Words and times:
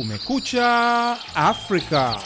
Kumekucha 0.00 1.16
Afrika. 1.34 2.20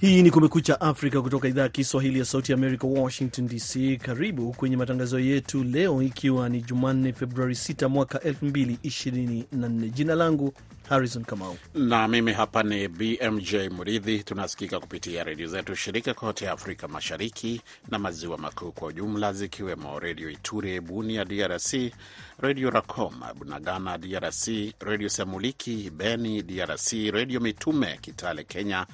Hii 0.00 0.22
ni 0.22 0.30
Kumekucha 0.30 0.80
Afrika 0.80 1.22
kutoka 1.22 1.48
idhaa 1.48 1.62
ya 1.62 1.68
Kiswahili 1.68 2.18
ya 2.18 2.24
Sauti 2.24 2.52
ya 2.52 2.58
Amerika, 2.58 2.86
Washington 2.86 3.46
DC. 3.48 3.96
Karibu 4.02 4.52
kwenye 4.52 4.76
matangazo 4.76 5.18
yetu 5.20 5.64
leo, 5.64 6.02
ikiwa 6.02 6.48
ni 6.48 6.60
Jumanne 6.62 7.12
Februari 7.12 7.54
6 7.54 7.88
mwaka 7.88 8.18
2024. 8.18 9.90
Jina 9.90 10.14
langu 10.14 10.54
Harrison 10.88 11.24
Kamau 11.24 11.56
na 11.74 12.08
mimi 12.08 12.32
hapa 12.32 12.62
ni 12.62 12.88
BMJ 12.88 13.54
Muridhi. 13.70 14.18
Tunasikika 14.24 14.80
kupitia 14.80 15.24
redio 15.24 15.46
zetu 15.46 15.76
shirika 15.76 16.14
kote 16.14 16.48
Afrika 16.48 16.88
Mashariki 16.88 17.60
na 17.88 17.98
Maziwa 17.98 18.38
Makuu 18.38 18.72
kwa 18.72 18.88
ujumla, 18.88 19.32
zikiwemo 19.32 19.98
Redio 19.98 20.30
Iture 20.30 20.80
Bunia 20.80 21.24
DRC, 21.24 21.92
Redio 22.38 22.70
Racoma 22.70 23.34
Bunagana 23.34 23.98
DRC, 23.98 24.48
Redio 24.80 25.08
Semuliki 25.08 25.90
Beni 25.90 26.42
DRC, 26.42 26.92
Redio 26.92 27.40
Mitume 27.40 27.98
Kitale 28.00 28.44
Kenya, 28.44 28.86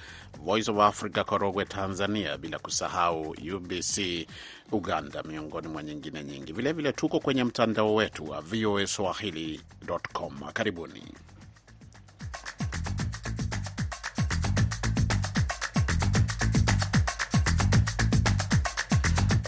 Voice 0.45 0.71
of 0.71 0.79
Africa 0.79 1.25
Korogwe 1.27 1.65
Tanzania, 1.65 2.39
bila 2.39 2.59
kusahau 2.59 3.37
UBC 3.55 4.27
Uganda, 4.73 5.23
miongoni 5.23 5.69
mwa 5.69 5.83
nyingine 5.83 6.25
nyingi. 6.25 6.53
Vilevile 6.53 6.73
vile 6.73 6.93
tuko 6.93 7.21
kwenye 7.21 7.45
mtandao 7.45 7.95
wetu 7.95 8.31
wa 8.31 8.41
VOA 8.41 8.87
Swahili.com. 8.87 10.41
Karibuni. 10.53 11.03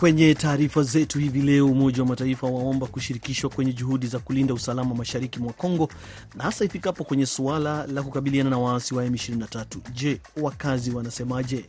Kwenye 0.03 0.35
taarifa 0.35 0.83
zetu 0.83 1.19
hivi 1.19 1.43
leo, 1.43 1.67
Umoja 1.67 2.03
wa 2.03 2.09
Mataifa 2.09 2.47
waomba 2.47 2.87
kushirikishwa 2.87 3.51
kwenye 3.51 3.73
juhudi 3.73 4.07
za 4.07 4.19
kulinda 4.19 4.55
usalama 4.55 4.95
mashariki 4.95 5.39
mwa 5.41 5.53
Kongo 5.53 5.89
na 6.35 6.45
hasa 6.45 6.65
ifikapo 6.65 7.05
kwenye 7.05 7.27
suala 7.27 7.87
la 7.87 8.03
kukabiliana 8.03 8.51
na 8.51 8.59
waasi 8.59 8.95
wa 8.95 9.05
M23. 9.07 9.65
Je, 9.95 10.21
wakazi 10.37 10.91
wanasemaje? 10.91 11.65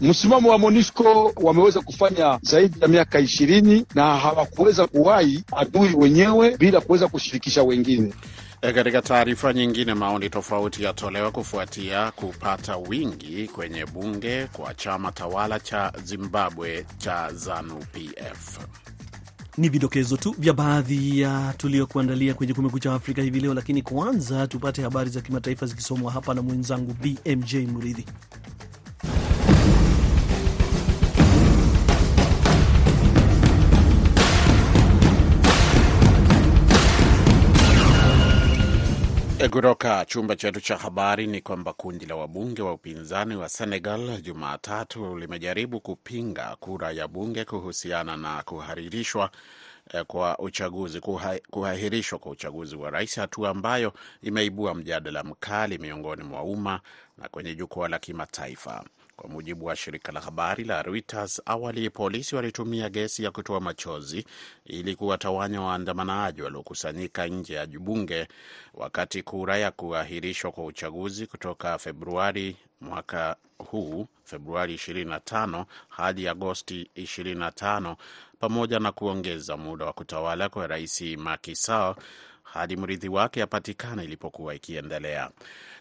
Msimamo 0.00 0.50
wa 0.50 0.58
MONUSCO 0.58 1.32
wameweza 1.36 1.80
kufanya 1.80 2.38
zaidi 2.42 2.80
ya 2.80 2.88
miaka 2.88 3.20
ishirini 3.20 3.86
na 3.94 4.16
hawakuweza 4.16 4.86
kuwahi 4.86 5.44
adui 5.52 5.94
wenyewe 5.94 6.56
bila 6.56 6.80
kuweza 6.80 7.08
kushirikisha 7.08 7.62
wengine. 7.62 8.12
Katika 8.60 9.02
taarifa 9.02 9.52
nyingine, 9.52 9.94
maoni 9.94 10.30
tofauti 10.30 10.82
yatolewa 10.84 11.30
kufuatia 11.30 12.10
kupata 12.10 12.76
wingi 12.76 13.48
kwenye 13.48 13.86
bunge 13.86 14.46
kwa 14.46 14.74
chama 14.74 15.12
tawala 15.12 15.60
cha 15.60 15.92
Zimbabwe 16.04 16.86
cha 16.98 17.30
ZANU-PF. 17.32 18.58
Ni 19.58 19.68
vidokezo 19.68 20.16
tu 20.16 20.34
vya 20.38 20.52
baadhi 20.52 21.20
ya 21.20 21.54
tuliyokuandalia 21.56 22.34
kwenye 22.34 22.54
Kumekucha 22.54 22.94
Afrika 22.94 23.22
hivi 23.22 23.40
leo, 23.40 23.54
lakini 23.54 23.82
kwanza 23.82 24.46
tupate 24.46 24.82
habari 24.82 25.10
za 25.10 25.20
kimataifa 25.20 25.66
zikisomwa 25.66 26.12
hapa 26.12 26.34
na 26.34 26.42
mwenzangu 26.42 26.94
BMJ 27.02 27.54
Muridhi. 27.54 28.06
Kutoka 39.48 40.04
chumba 40.04 40.36
chetu 40.36 40.60
cha 40.60 40.76
habari 40.76 41.26
ni 41.26 41.40
kwamba 41.40 41.72
kundi 41.72 42.06
la 42.06 42.16
wabunge 42.16 42.62
wa 42.62 42.72
upinzani 42.72 43.36
wa 43.36 43.48
Senegal 43.48 44.20
Jumatatu 44.22 45.18
limejaribu 45.18 45.80
kupinga 45.80 46.56
kura 46.60 46.90
ya 46.92 47.08
bunge 47.08 47.44
kuhusiana 47.44 48.16
na 48.16 48.42
kuharirishwa 48.42 49.30
kwa 50.06 50.38
uchaguzi 50.38 51.00
kuahirishwa 51.50 52.18
kwa 52.18 52.32
uchaguzi 52.32 52.76
wa 52.76 52.90
rais, 52.90 53.16
hatua 53.16 53.50
ambayo 53.50 53.92
imeibua 54.22 54.74
mjadala 54.74 55.24
mkali 55.24 55.78
miongoni 55.78 56.22
mwa 56.24 56.42
umma 56.42 56.80
na 57.18 57.28
kwenye 57.28 57.54
jukwaa 57.54 57.88
la 57.88 57.98
kimataifa. 57.98 58.84
Kwa 59.20 59.30
mujibu 59.30 59.66
wa 59.66 59.76
shirika 59.76 60.12
la 60.12 60.20
habari 60.20 60.64
la 60.64 60.82
Reuters, 60.82 61.42
awali 61.46 61.90
polisi 61.90 62.36
walitumia 62.36 62.88
gesi 62.88 63.24
ya 63.24 63.30
kutoa 63.30 63.60
machozi 63.60 64.24
ili 64.64 64.96
kuwatawanya 64.96 65.60
waandamanaji 65.60 66.42
waliokusanyika 66.42 67.26
nje 67.26 67.54
ya 67.54 67.66
bunge 67.66 68.28
wakati 68.74 69.22
kura 69.22 69.56
ya 69.58 69.70
kuahirishwa 69.70 70.52
kwa 70.52 70.64
uchaguzi 70.64 71.26
kutoka 71.26 71.78
Februari 71.78 72.56
mwaka 72.80 73.36
huu 73.58 74.06
Februari 74.24 74.74
25 74.74 75.64
hadi 75.88 76.28
Agosti 76.28 76.90
25 76.96 77.96
pamoja 78.38 78.78
na 78.78 78.92
kuongeza 78.92 79.56
muda 79.56 79.84
wa 79.86 79.92
kutawala 79.92 80.48
kwa 80.48 80.66
rais 80.66 81.00
Macky 81.02 81.54
Sall 81.56 81.94
hadi 82.42 82.76
mrithi 82.76 83.08
wake 83.08 83.42
apatikana 83.42 84.04
ilipokuwa 84.04 84.54
ikiendelea. 84.54 85.30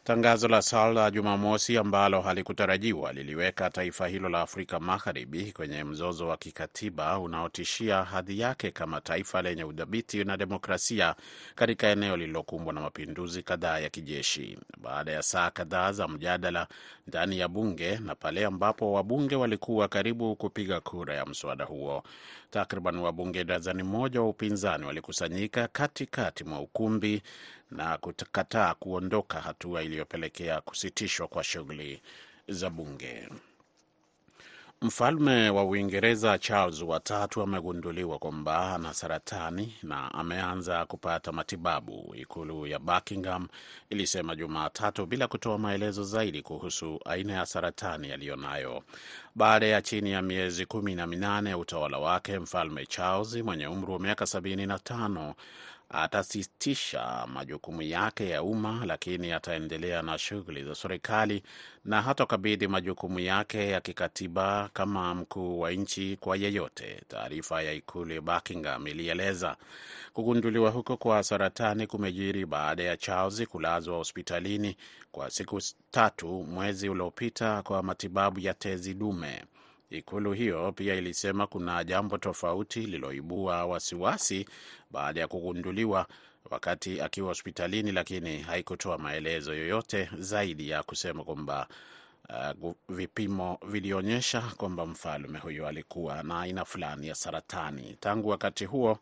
Tangazo 0.09 0.47
la 0.47 0.61
Sal 0.61 0.93
la 0.93 1.11
Jumamosi 1.11 1.77
ambalo 1.77 2.21
halikutarajiwa 2.21 3.13
liliweka 3.13 3.69
taifa 3.69 4.07
hilo 4.07 4.29
la 4.29 4.41
Afrika 4.41 4.79
Magharibi 4.79 5.51
kwenye 5.51 5.83
mzozo 5.83 6.27
wa 6.27 6.37
kikatiba 6.37 7.19
unaotishia 7.19 8.03
hadhi 8.03 8.39
yake 8.39 8.71
kama 8.71 9.01
taifa 9.01 9.41
lenye 9.41 9.63
udhabiti 9.63 10.23
na 10.23 10.37
demokrasia 10.37 11.15
katika 11.55 11.87
eneo 11.87 12.17
lililokumbwa 12.17 12.73
na 12.73 12.81
mapinduzi 12.81 13.43
kadhaa 13.43 13.79
ya 13.79 13.89
kijeshi. 13.89 14.59
Baada 14.77 15.11
ya 15.11 15.21
saa 15.23 15.51
kadhaa 15.51 15.91
za 15.91 16.07
mjadala 16.07 16.67
ndani 17.07 17.39
ya 17.39 17.47
bunge 17.47 17.97
na 17.97 18.15
pale 18.15 18.45
ambapo 18.45 18.93
wabunge 18.93 19.35
walikuwa 19.35 19.87
karibu 19.87 20.35
kupiga 20.35 20.79
kura 20.81 21.15
ya 21.15 21.25
mswada 21.25 21.65
huo, 21.65 22.03
takriban 22.51 22.97
wabunge 22.97 23.43
dazani 23.43 23.83
moja 23.83 24.21
wa 24.21 24.29
upinzani 24.29 24.85
walikusanyika 24.85 25.67
katikati 25.67 26.43
mwa 26.43 26.59
ukumbi 26.59 27.21
na 27.71 27.97
kukataa 27.97 28.73
kuondoka, 28.73 29.41
hatua 29.41 29.83
iliyopelekea 29.83 30.61
kusitishwa 30.61 31.27
kwa 31.27 31.43
shughuli 31.43 32.01
za 32.47 32.69
bunge. 32.69 33.29
Mfalme 34.81 35.49
wa 35.49 35.63
Uingereza 35.63 36.37
Charles 36.37 36.81
watatu 36.81 37.41
amegunduliwa 37.41 38.19
kwamba 38.19 38.75
ana 38.75 38.93
saratani 38.93 39.75
na 39.83 40.13
ameanza 40.13 40.85
kupata 40.85 41.31
matibabu, 41.31 42.15
ikulu 42.17 42.67
ya 42.67 42.79
Buckingham 42.79 43.47
ilisema 43.89 44.35
Jumatatu, 44.35 45.05
bila 45.05 45.27
kutoa 45.27 45.57
maelezo 45.57 46.03
zaidi 46.03 46.41
kuhusu 46.41 46.99
aina 47.05 47.33
ya 47.33 47.45
saratani 47.45 48.11
aliyonayo. 48.11 48.83
Baada 49.35 49.65
ya 49.65 49.81
chini 49.81 50.11
ya 50.11 50.21
miezi 50.21 50.65
kumi 50.65 50.95
na 50.95 51.07
minane 51.07 51.49
ya 51.49 51.57
utawala 51.57 51.97
wake, 51.97 52.39
mfalme 52.39 52.85
Charles 52.85 53.33
mwenye 53.35 53.67
umri 53.67 53.91
wa 53.91 53.99
miaka 53.99 54.25
sabini 54.25 54.65
na 54.65 54.79
tano 54.79 55.35
atasitisha 55.89 57.27
majukumu 57.33 57.81
yake 57.81 58.29
ya 58.29 58.43
umma, 58.43 58.83
lakini 58.85 59.31
ataendelea 59.31 60.01
na 60.01 60.17
shughuli 60.17 60.63
za 60.63 60.75
serikali 60.75 61.43
na 61.85 62.01
hatakabidhi 62.01 62.67
majukumu 62.67 63.19
yake 63.19 63.67
ya 63.69 63.81
kikatiba 63.81 64.69
kama 64.73 65.15
mkuu 65.15 65.59
wa 65.59 65.71
nchi 65.71 66.17
kwa 66.19 66.37
yeyote, 66.37 67.01
taarifa 67.07 67.61
ya 67.61 67.73
ikulu 67.73 68.13
ya 68.13 68.21
Buckingham 68.21 68.87
ilieleza. 68.87 69.55
Kugunduliwa 70.13 70.69
huko 70.71 70.97
kwa 70.97 71.23
saratani 71.23 71.87
kumejiri 71.87 72.45
baada 72.45 72.83
ya 72.83 72.97
Charles 72.97 73.47
kulazwa 73.47 73.97
hospitalini 73.97 74.75
kwa 75.11 75.29
siku 75.29 75.61
tatu 75.91 76.27
mwezi 76.43 76.89
uliopita 76.89 77.61
kwa 77.63 77.83
matibabu 77.83 78.39
ya 78.39 78.53
tezi 78.53 78.93
dume. 78.93 79.43
Ikulu 79.89 80.33
hiyo 80.33 80.71
pia 80.71 80.95
ilisema 80.95 81.47
kuna 81.47 81.83
jambo 81.83 82.17
tofauti 82.17 82.79
lililoibua 82.79 83.65
wasiwasi 83.65 84.45
baada 84.91 85.19
ya 85.21 85.27
kugunduliwa 85.27 86.07
wakati 86.49 87.01
akiwa 87.01 87.27
hospitalini, 87.27 87.91
lakini 87.91 88.39
haikutoa 88.41 88.97
maelezo 88.97 89.53
yoyote 89.53 90.09
zaidi 90.17 90.69
ya 90.69 90.83
kusema 90.83 91.23
kwamba 91.23 91.67
uh, 92.63 92.71
vipimo 92.89 93.59
vilionyesha 93.67 94.41
kwamba 94.41 94.85
mfalme 94.85 95.39
huyo 95.39 95.67
alikuwa 95.67 96.23
na 96.23 96.39
aina 96.41 96.65
fulani 96.65 97.07
ya 97.07 97.15
saratani. 97.15 97.97
Tangu 97.99 98.29
wakati 98.29 98.65
huo 98.65 98.99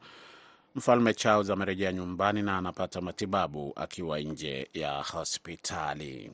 Mfalme 0.75 1.13
Charles 1.13 1.49
amerejea 1.49 1.93
nyumbani 1.93 2.41
na 2.41 2.57
anapata 2.57 3.01
matibabu 3.01 3.73
akiwa 3.75 4.19
nje 4.19 4.69
ya 4.73 5.01
hospitali. 5.03 6.31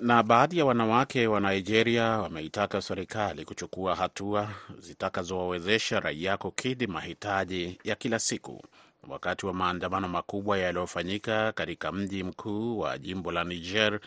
Na 0.00 0.22
baadhi 0.22 0.58
ya 0.58 0.64
wanawake 0.64 1.26
wa 1.26 1.40
Nigeria 1.40 2.04
wameitaka 2.04 2.82
serikali 2.82 3.44
kuchukua 3.44 3.94
hatua 3.96 4.48
zitakazowawezesha 4.78 6.00
raia 6.00 6.36
kukidhi 6.36 6.86
mahitaji 6.86 7.78
ya 7.84 7.94
kila 7.96 8.18
siku 8.18 8.62
wakati 9.08 9.46
wa 9.46 9.54
maandamano 9.54 10.08
makubwa 10.08 10.58
yaliyofanyika 10.58 11.52
katika 11.52 11.92
mji 11.92 12.22
mkuu 12.24 12.78
wa 12.78 12.98
jimbo 12.98 13.32
la 13.32 13.44
Niger 13.44 14.00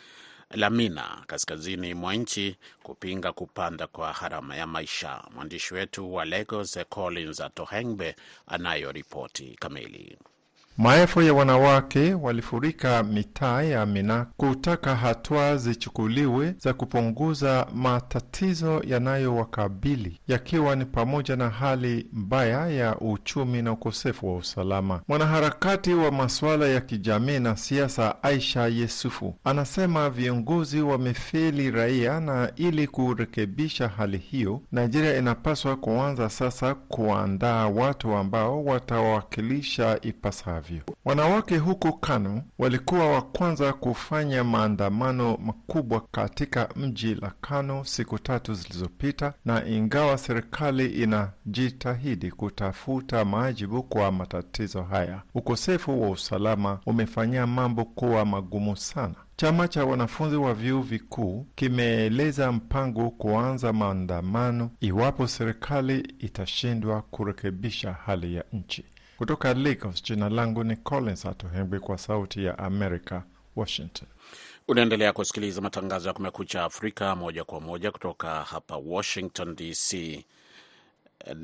la 0.51 0.69
Mina 0.69 1.23
kaskazini 1.27 1.93
mwa 1.93 2.15
nchi 2.15 2.55
kupinga 2.83 3.31
kupanda 3.33 3.87
kwa 3.87 4.13
gharama 4.21 4.55
ya 4.55 4.67
maisha. 4.67 5.23
Mwandishi 5.35 5.73
wetu 5.73 6.13
wa 6.13 6.25
Lagos 6.25 6.79
Collins 6.89 7.41
Atohengbe 7.41 8.15
anayo 8.47 8.91
ripoti 8.91 9.55
kamili. 9.59 10.17
Maelfu 10.81 11.21
ya 11.21 11.33
wanawake 11.33 12.13
walifurika 12.13 13.03
mitaa 13.03 13.61
ya 13.61 13.85
Mina 13.85 14.25
kutaka 14.37 14.95
hatua 14.95 15.57
zichukuliwe 15.57 16.55
za 16.59 16.73
kupunguza 16.73 17.67
matatizo 17.75 18.81
yanayowakabili 18.87 20.19
yakiwa 20.27 20.75
ni 20.75 20.85
pamoja 20.85 21.35
na 21.35 21.49
hali 21.49 22.07
mbaya 22.13 22.67
ya 22.67 22.97
uchumi 22.99 23.61
na 23.61 23.71
ukosefu 23.71 24.27
wa 24.27 24.35
usalama. 24.37 25.01
Mwanaharakati 25.07 25.93
wa 25.93 26.11
masuala 26.11 26.67
ya 26.67 26.81
kijamii 26.81 27.39
na 27.39 27.55
siasa 27.57 28.23
Aisha 28.23 28.67
Yesufu 28.67 29.35
anasema 29.43 30.09
viongozi 30.09 30.81
wamefeli 30.81 31.71
raia, 31.71 32.19
na 32.19 32.51
ili 32.55 32.87
kurekebisha 32.87 33.87
hali 33.87 34.17
hiyo, 34.17 34.61
Nigeria 34.71 35.17
inapaswa 35.17 35.75
kuanza 35.75 36.29
sasa 36.29 36.75
kuandaa 36.75 37.67
watu 37.67 38.15
ambao 38.15 38.65
watawakilisha 38.65 39.99
ipasavyo. 40.01 40.68
Wanawake 41.05 41.57
huko 41.57 41.91
Kano 41.93 42.41
walikuwa 42.59 43.11
wa 43.13 43.21
kwanza 43.21 43.73
kufanya 43.73 44.43
maandamano 44.43 45.37
makubwa 45.37 46.01
katika 46.11 46.69
mji 46.75 47.15
la 47.15 47.31
Kano 47.41 47.83
siku 47.85 48.19
tatu 48.19 48.53
zilizopita, 48.53 49.33
na 49.45 49.65
ingawa 49.65 50.17
serikali 50.17 50.85
inajitahidi 50.85 52.31
kutafuta 52.31 53.25
majibu 53.25 53.83
kwa 53.83 54.11
matatizo 54.11 54.83
haya, 54.83 55.21
ukosefu 55.35 56.01
wa 56.01 56.09
usalama 56.09 56.79
umefanyia 56.85 57.47
mambo 57.47 57.85
kuwa 57.85 58.25
magumu 58.25 58.77
sana. 58.77 59.15
Chama 59.35 59.67
cha 59.67 59.85
wanafunzi 59.85 60.35
wa 60.35 60.53
vyuo 60.53 60.81
vikuu 60.81 61.45
kimeeleza 61.55 62.51
mpango 62.51 63.09
kuanza 63.09 63.73
maandamano 63.73 64.69
iwapo 64.81 65.27
serikali 65.27 65.99
itashindwa 66.19 67.01
kurekebisha 67.01 67.93
hali 67.93 68.35
ya 68.35 68.43
nchi. 68.53 68.85
Kutoka 69.19 69.53
Lagos, 69.53 70.03
jina 70.03 70.29
langu 70.29 70.63
ni 70.63 70.75
Collins 70.75 71.25
Atohengwi 71.25 71.79
kwa 71.79 71.97
Sauti 71.97 72.45
ya 72.45 72.57
Amerika, 72.59 73.23
Washington. 73.55 74.07
Unaendelea 74.67 75.13
kusikiliza 75.13 75.61
matangazo 75.61 76.07
ya 76.07 76.13
Kumekucha 76.13 76.63
Afrika 76.63 77.15
moja 77.15 77.43
kwa 77.43 77.61
moja 77.61 77.91
kutoka 77.91 78.43
hapa 78.43 78.77
Washington 78.77 79.55
DC. 79.55 79.93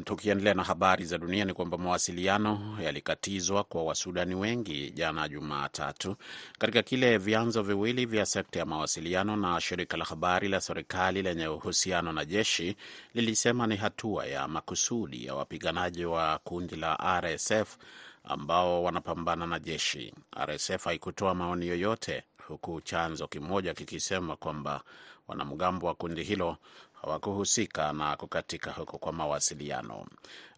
Tukiendelea 0.06 0.54
na 0.54 0.64
habari 0.64 1.06
za 1.06 1.18
dunia, 1.18 1.46
ni 1.46 1.54
kwamba 1.54 1.78
mawasiliano 1.78 2.78
yalikatizwa 2.84 3.64
kwa 3.64 3.84
Wasudani 3.84 4.36
wengi 4.36 4.92
jana 4.92 5.30
Jumatatu, 5.30 6.16
katika 6.60 6.82
kile 6.84 7.18
vyanzo 7.18 7.64
viwili 7.64 8.06
vya 8.06 8.26
sekta 8.26 8.60
ya 8.60 8.66
mawasiliano 8.66 9.36
na 9.36 9.62
shirika 9.62 9.98
la 9.98 10.06
habari 10.06 10.48
la 10.48 10.62
serikali 10.62 11.22
lenye 11.22 11.48
uhusiano 11.48 12.12
na 12.12 12.26
jeshi 12.26 12.76
lilisema 13.14 13.68
ni 13.68 13.76
hatua 13.76 14.26
ya 14.26 14.48
makusudi 14.48 15.26
ya 15.26 15.36
wapiganaji 15.36 16.06
wa 16.06 16.40
kundi 16.44 16.76
la 16.76 17.20
RSF 17.22 17.78
ambao 18.24 18.84
wanapambana 18.84 19.48
na 19.48 19.60
jeshi. 19.60 20.14
RSF 20.46 20.84
haikutoa 20.86 21.34
maoni 21.36 21.68
yoyote, 21.68 22.24
huku 22.48 22.82
chanzo 22.82 23.28
kimoja 23.28 23.74
kikisema 23.74 24.36
kwamba 24.36 24.82
wanamgambo 25.28 25.88
wa 25.88 25.96
kundi 25.96 26.24
hilo 26.24 26.58
hawakuhusika 27.06 27.94
na 27.94 28.16
kukatika 28.16 28.72
huko 28.72 28.98
kwa 28.98 29.14
mawasiliano. 29.14 30.06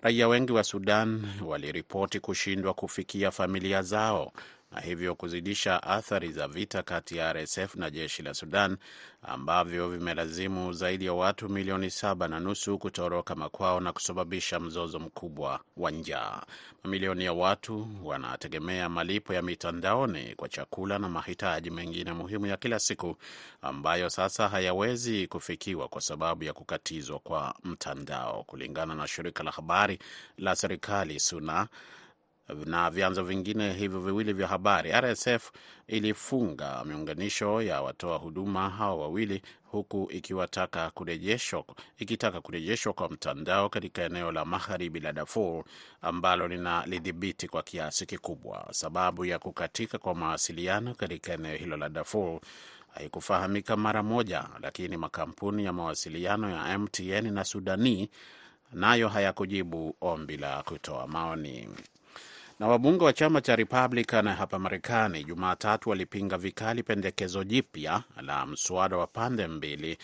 Raia 0.01 0.27
wengi 0.27 0.51
wa 0.53 0.63
Sudan 0.63 1.23
waliripoti 1.45 2.19
kushindwa 2.19 2.73
kufikia 2.73 3.31
familia 3.31 3.81
zao 3.81 4.31
na 4.71 4.81
hivyo 4.81 5.15
kuzidisha 5.15 5.83
athari 5.83 6.31
za 6.31 6.47
vita 6.47 6.83
kati 6.83 7.17
ya 7.17 7.33
RSF 7.33 7.75
na 7.75 7.89
jeshi 7.89 8.21
la 8.23 8.33
Sudan 8.33 8.77
ambavyo 9.21 9.89
vimelazimu 9.89 10.73
zaidi 10.73 11.05
ya 11.05 11.13
watu 11.13 11.49
milioni 11.49 11.91
saba 11.91 12.27
na 12.27 12.39
nusu 12.39 12.77
kutoroka 12.77 13.35
makwao 13.35 13.79
na 13.79 13.93
kusababisha 13.93 14.59
mzozo 14.59 14.99
mkubwa 14.99 15.59
wa 15.77 15.91
njaa. 15.91 16.41
Mamilioni 16.83 17.23
ya 17.25 17.33
watu 17.33 17.87
wanategemea 18.03 18.89
malipo 18.89 19.33
ya 19.33 19.41
mitandaoni 19.41 20.35
kwa 20.35 20.49
chakula 20.49 20.99
na 20.99 21.09
mahitaji 21.09 21.69
mengine 21.71 22.13
muhimu 22.13 22.45
ya 22.45 22.57
kila 22.57 22.79
siku 22.79 23.15
ambayo 23.61 24.09
sasa 24.09 24.49
hayawezi 24.49 25.27
kufikiwa 25.27 25.87
kwa 25.87 26.01
sababu 26.01 26.43
ya 26.43 26.53
kukatizwa 26.53 27.19
kwa 27.19 27.55
mtandao, 27.63 28.43
kulingana 28.43 28.95
na 28.95 29.07
shirika 29.07 29.43
la 29.43 29.51
habari 29.51 29.99
la 30.37 30.55
serikali 30.55 31.19
SUNA 31.19 31.67
na 32.65 32.89
vyanzo 32.89 33.23
vingine 33.23 33.73
hivyo 33.73 33.99
viwili 33.99 34.33
vya 34.33 34.47
habari. 34.47 34.91
RSF 34.91 35.51
ilifunga 35.87 36.83
miunganisho 36.85 37.61
ya 37.61 37.81
watoa 37.81 38.17
huduma 38.17 38.69
hao 38.69 38.99
wawili 38.99 39.41
huku 39.71 40.07
ikiwataka 40.11 40.91
kurejeshwa 40.91 41.63
ikitaka 41.97 42.41
kurejeshwa 42.41 42.93
kwa 42.93 43.09
mtandao 43.09 43.69
katika 43.69 44.03
eneo 44.03 44.31
la 44.31 44.45
magharibi 44.45 44.99
la 44.99 45.13
Darfur 45.13 45.63
ambalo 46.01 46.47
linalidhibiti 46.47 47.47
kwa 47.47 47.63
kiasi 47.63 48.05
kikubwa. 48.05 48.67
Sababu 48.71 49.25
ya 49.25 49.39
kukatika 49.39 49.97
kwa 49.97 50.15
mawasiliano 50.15 50.93
katika 50.95 51.33
eneo 51.33 51.55
hilo 51.55 51.77
la 51.77 51.89
Darfur 51.89 52.39
haikufahamika 52.93 53.77
mara 53.77 54.03
moja, 54.03 54.43
lakini 54.61 54.97
makampuni 54.97 55.65
ya 55.65 55.73
mawasiliano 55.73 56.49
ya 56.49 56.77
MTN 56.79 57.33
na 57.33 57.43
Sudani 57.43 58.09
nayo 58.73 59.09
hayakujibu 59.09 59.95
ombi 60.01 60.37
la 60.37 60.63
kutoa 60.63 61.07
maoni 61.07 61.69
na 62.59 62.67
wabunge 62.67 63.03
wa 63.05 63.13
chama 63.13 63.41
cha 63.41 63.55
Republican 63.55 64.27
hapa 64.27 64.59
Marekani 64.59 65.23
Jumatatu 65.23 65.89
walipinga 65.89 66.37
vikali 66.37 66.83
pendekezo 66.83 67.43
jipya 67.43 68.03
la 68.21 68.45
mswada 68.45 68.97
wa 68.97 69.07
pande 69.07 69.47
mbili 69.47 69.97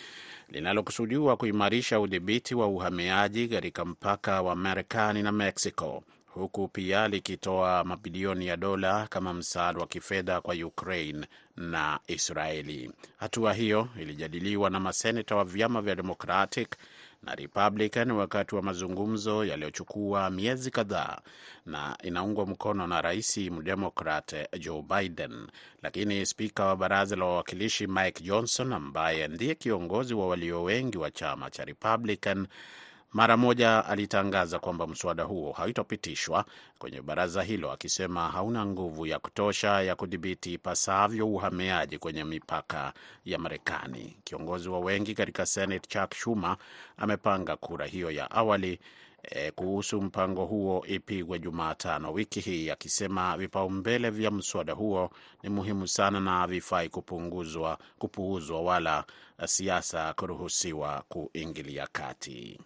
linalokusudiwa 0.48 1.36
kuimarisha 1.36 2.00
udhibiti 2.00 2.54
wa 2.54 2.66
uhamiaji 2.66 3.48
katika 3.48 3.84
mpaka 3.84 4.42
wa 4.42 4.56
Marekani 4.56 5.22
na 5.22 5.32
Mexico, 5.32 6.02
huku 6.26 6.68
pia 6.68 7.08
likitoa 7.08 7.84
mabilioni 7.84 8.46
ya 8.46 8.56
dola 8.56 9.06
kama 9.10 9.34
msaada 9.34 9.80
wa 9.80 9.86
kifedha 9.86 10.40
kwa 10.40 10.54
Ukraine 10.54 11.26
na 11.56 12.00
Israeli. 12.06 12.90
Hatua 13.16 13.52
hiyo 13.54 13.88
ilijadiliwa 14.00 14.70
na 14.70 14.80
maseneta 14.80 15.36
wa 15.36 15.44
vyama 15.44 15.82
vya 15.82 15.94
Democratic 15.94 16.76
na 17.26 17.34
Republican 17.34 18.10
wakati 18.10 18.54
wa 18.54 18.62
mazungumzo 18.62 19.44
yaliyochukua 19.44 20.30
miezi 20.30 20.70
kadhaa 20.70 21.18
na 21.66 21.96
inaungwa 22.02 22.46
mkono 22.46 22.86
na 22.86 23.02
rais 23.02 23.36
mdemokrat 23.38 24.34
Joe 24.60 24.82
Biden. 24.82 25.46
Lakini 25.82 26.26
spika 26.26 26.64
wa 26.64 26.76
baraza 26.76 27.16
la 27.16 27.24
wawakilishi 27.24 27.86
Mike 27.86 28.24
Johnson, 28.24 28.72
ambaye 28.72 29.28
ndiye 29.28 29.54
kiongozi 29.54 30.14
wa 30.14 30.26
walio 30.28 30.62
wengi 30.62 30.98
wa 30.98 31.10
chama 31.10 31.50
cha 31.50 31.64
Republican, 31.64 32.46
mara 33.14 33.36
moja 33.36 33.84
alitangaza 33.84 34.58
kwamba 34.58 34.86
mswada 34.86 35.22
huo 35.22 35.52
haitopitishwa 35.52 36.44
kwenye 36.78 37.02
baraza 37.02 37.42
hilo, 37.42 37.72
akisema 37.72 38.28
hauna 38.28 38.66
nguvu 38.66 39.06
ya 39.06 39.18
kutosha 39.18 39.82
ya 39.82 39.96
kudhibiti 39.96 40.52
ipasavyo 40.52 41.28
uhamiaji 41.28 41.98
kwenye 41.98 42.24
mipaka 42.24 42.92
ya 43.24 43.38
Marekani. 43.38 44.16
Kiongozi 44.24 44.68
wa 44.68 44.78
wengi 44.80 45.14
katika 45.14 45.46
Senate 45.46 45.88
Chuck 45.88 46.14
Schumer 46.14 46.56
amepanga 46.96 47.56
kura 47.56 47.86
hiyo 47.86 48.10
ya 48.10 48.30
awali 48.30 48.80
e, 49.22 49.50
kuhusu 49.50 50.02
mpango 50.02 50.44
huo 50.44 50.84
ipigwe 50.88 51.38
Jumatano 51.38 52.12
wiki 52.12 52.40
hii, 52.40 52.70
akisema 52.70 53.36
vipaumbele 53.36 54.10
vya 54.10 54.30
mswada 54.30 54.72
huo 54.72 55.10
ni 55.42 55.48
muhimu 55.50 55.88
sana 55.88 56.20
na 56.20 56.30
havifai 56.38 56.88
kupuuzwa 57.98 58.60
wala 58.62 59.04
siasa 59.46 60.14
kuruhusiwa 60.14 61.04
kuingilia 61.08 61.86
kati. 61.92 62.60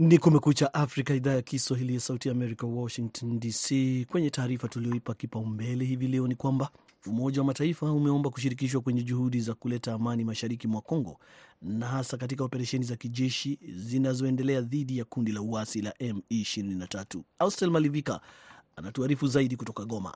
Ni 0.00 0.18
Kumekucha 0.18 0.74
Afrika, 0.74 1.14
idhaa 1.14 1.32
ya 1.34 1.42
Kiswahili 1.42 1.94
ya 1.94 2.00
Sauti 2.00 2.28
ya 2.28 2.34
Amerika, 2.34 2.66
Washington 2.66 3.40
DC. 3.40 3.70
Kwenye 4.10 4.30
taarifa 4.30 4.68
tulioipa 4.68 5.14
kipaumbele 5.14 5.84
hivi 5.84 6.08
leo 6.08 6.28
ni 6.28 6.34
kwamba 6.34 6.70
Umoja 7.06 7.40
wa 7.40 7.46
Mataifa 7.46 7.92
umeomba 7.92 8.30
kushirikishwa 8.30 8.80
kwenye 8.80 9.02
juhudi 9.02 9.40
za 9.40 9.54
kuleta 9.54 9.92
amani 9.94 10.24
mashariki 10.24 10.68
mwa 10.68 10.80
Kongo 10.80 11.18
na 11.62 11.86
hasa 11.86 12.16
katika 12.16 12.44
operesheni 12.44 12.84
za 12.84 12.96
kijeshi 12.96 13.58
zinazoendelea 13.76 14.60
dhidi 14.60 14.98
ya 14.98 15.04
kundi 15.04 15.32
la 15.32 15.42
uasi 15.42 15.82
la 15.82 15.90
M23. 15.90 17.22
Austel 17.38 17.70
Malivika 17.70 18.20
anatuarifu 18.76 19.26
zaidi 19.26 19.56
kutoka 19.56 19.84
Goma. 19.84 20.14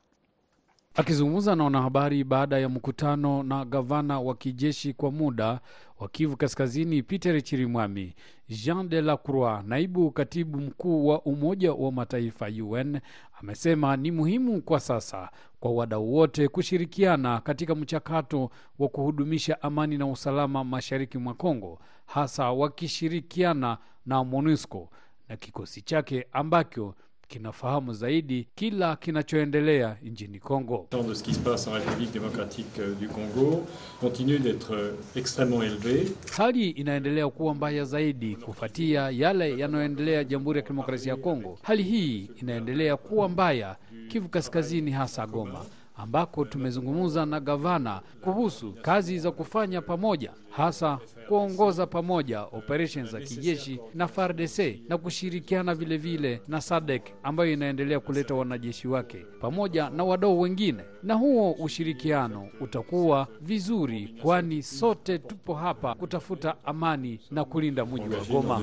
Akizungumza 0.97 1.57
na 1.57 1.65
wanahabari 1.65 2.25
baada 2.25 2.59
ya 2.59 2.69
mkutano 2.69 3.43
na 3.43 3.65
gavana 3.65 4.21
wa 4.21 4.35
kijeshi 4.35 4.93
kwa 4.93 5.11
muda 5.11 5.61
wa 5.99 6.09
Kivu 6.09 6.37
Kaskazini 6.37 7.03
Peter 7.03 7.43
Chirimwami, 7.43 8.15
Jean 8.49 8.89
de 8.89 9.01
la 9.03 9.17
Croix, 9.17 9.63
naibu 9.67 10.11
katibu 10.11 10.61
mkuu 10.61 11.07
wa 11.07 11.23
Umoja 11.23 11.73
wa 11.73 11.93
Mataifa 11.93 12.47
UN, 12.65 13.01
amesema 13.41 13.97
ni 13.97 14.11
muhimu 14.11 14.63
kwa 14.63 14.81
sasa 14.81 15.31
kwa 15.61 15.71
wadau 15.73 16.15
wote 16.15 16.49
kushirikiana 16.49 17.41
katika 17.41 17.75
mchakato 17.75 18.51
wa 18.79 18.89
kuhudumisha 18.89 19.63
amani 19.63 19.99
na 19.99 20.07
usalama 20.07 20.65
mashariki 20.65 21.19
mwa 21.19 21.35
Kongo, 21.35 21.79
hasa 22.07 22.51
wakishirikiana 22.53 23.79
na 24.07 24.25
MONUSCO 24.25 24.89
na 25.29 25.37
kikosi 25.37 25.83
chake 25.83 26.27
ambacho 26.33 26.95
kinafahamu 27.29 27.93
zaidi 27.93 28.49
kila 28.55 28.97
kinachoendelea 28.97 29.97
nchini 30.05 30.39
Kongo. 30.39 30.87
de 30.91 31.15
ce 31.15 31.23
qui 31.25 31.35
se 31.35 31.41
passe 31.41 31.69
en 31.69 31.73
République 31.75 32.13
démocratique 32.13 32.81
du 33.01 33.09
Congo 33.09 33.65
continue 34.01 34.39
d'être 34.39 34.95
extrêmement 35.17 35.63
élevé. 35.63 36.13
Hali 36.39 36.71
inaendelea 36.71 37.29
kuwa 37.29 37.55
mbaya 37.55 37.85
zaidi 37.85 38.37
kufuatia 38.37 39.11
yale 39.11 39.59
yanayoendelea 39.59 40.25
Jamhuri 40.25 40.57
ya 40.59 40.63
Kidemokrasia 40.63 41.13
ya 41.13 41.17
Kongo. 41.17 41.59
Hali 41.63 41.83
hii 41.83 42.31
inaendelea 42.41 42.97
kuwa 42.97 43.29
mbaya 43.29 43.77
Kivu 44.09 44.29
Kaskazini, 44.29 44.91
hasa 44.91 45.27
Goma 45.27 45.65
ambako 45.97 46.45
tumezungumza 46.45 47.27
na 47.27 47.41
gavana 47.41 48.01
kuhusu 48.21 48.73
kazi 48.83 49.19
za 49.19 49.31
kufanya 49.31 49.83
pamoja, 49.83 50.31
hasa 50.51 50.99
kuongoza 51.29 51.87
pamoja 51.87 52.43
operesheni 52.43 53.09
za 53.09 53.21
kijeshi 53.21 53.81
na 53.95 54.09
FARDC 54.09 54.59
na 54.89 54.99
kushirikiana 54.99 55.75
vilevile 55.75 56.29
vile 56.29 56.41
na 56.49 56.61
SADC 56.61 57.03
ambayo 57.23 57.53
inaendelea 57.53 58.01
kuleta 58.01 58.35
wanajeshi 58.35 58.89
wake 58.89 59.27
pamoja 59.41 59.91
na 59.91 60.05
wadau 60.05 60.41
wengine, 60.41 60.83
na 61.03 61.15
huo 61.15 61.53
ushirikiano 61.53 62.49
utakuwa 62.61 63.29
vizuri, 63.41 64.15
kwani 64.23 64.63
sote 64.63 65.19
tupo 65.19 65.55
hapa 65.55 65.95
kutafuta 65.95 66.55
amani 66.65 67.21
na 67.31 67.45
kulinda 67.45 67.87
mji 67.87 68.15
wa 68.17 68.25
Goma. 68.25 68.61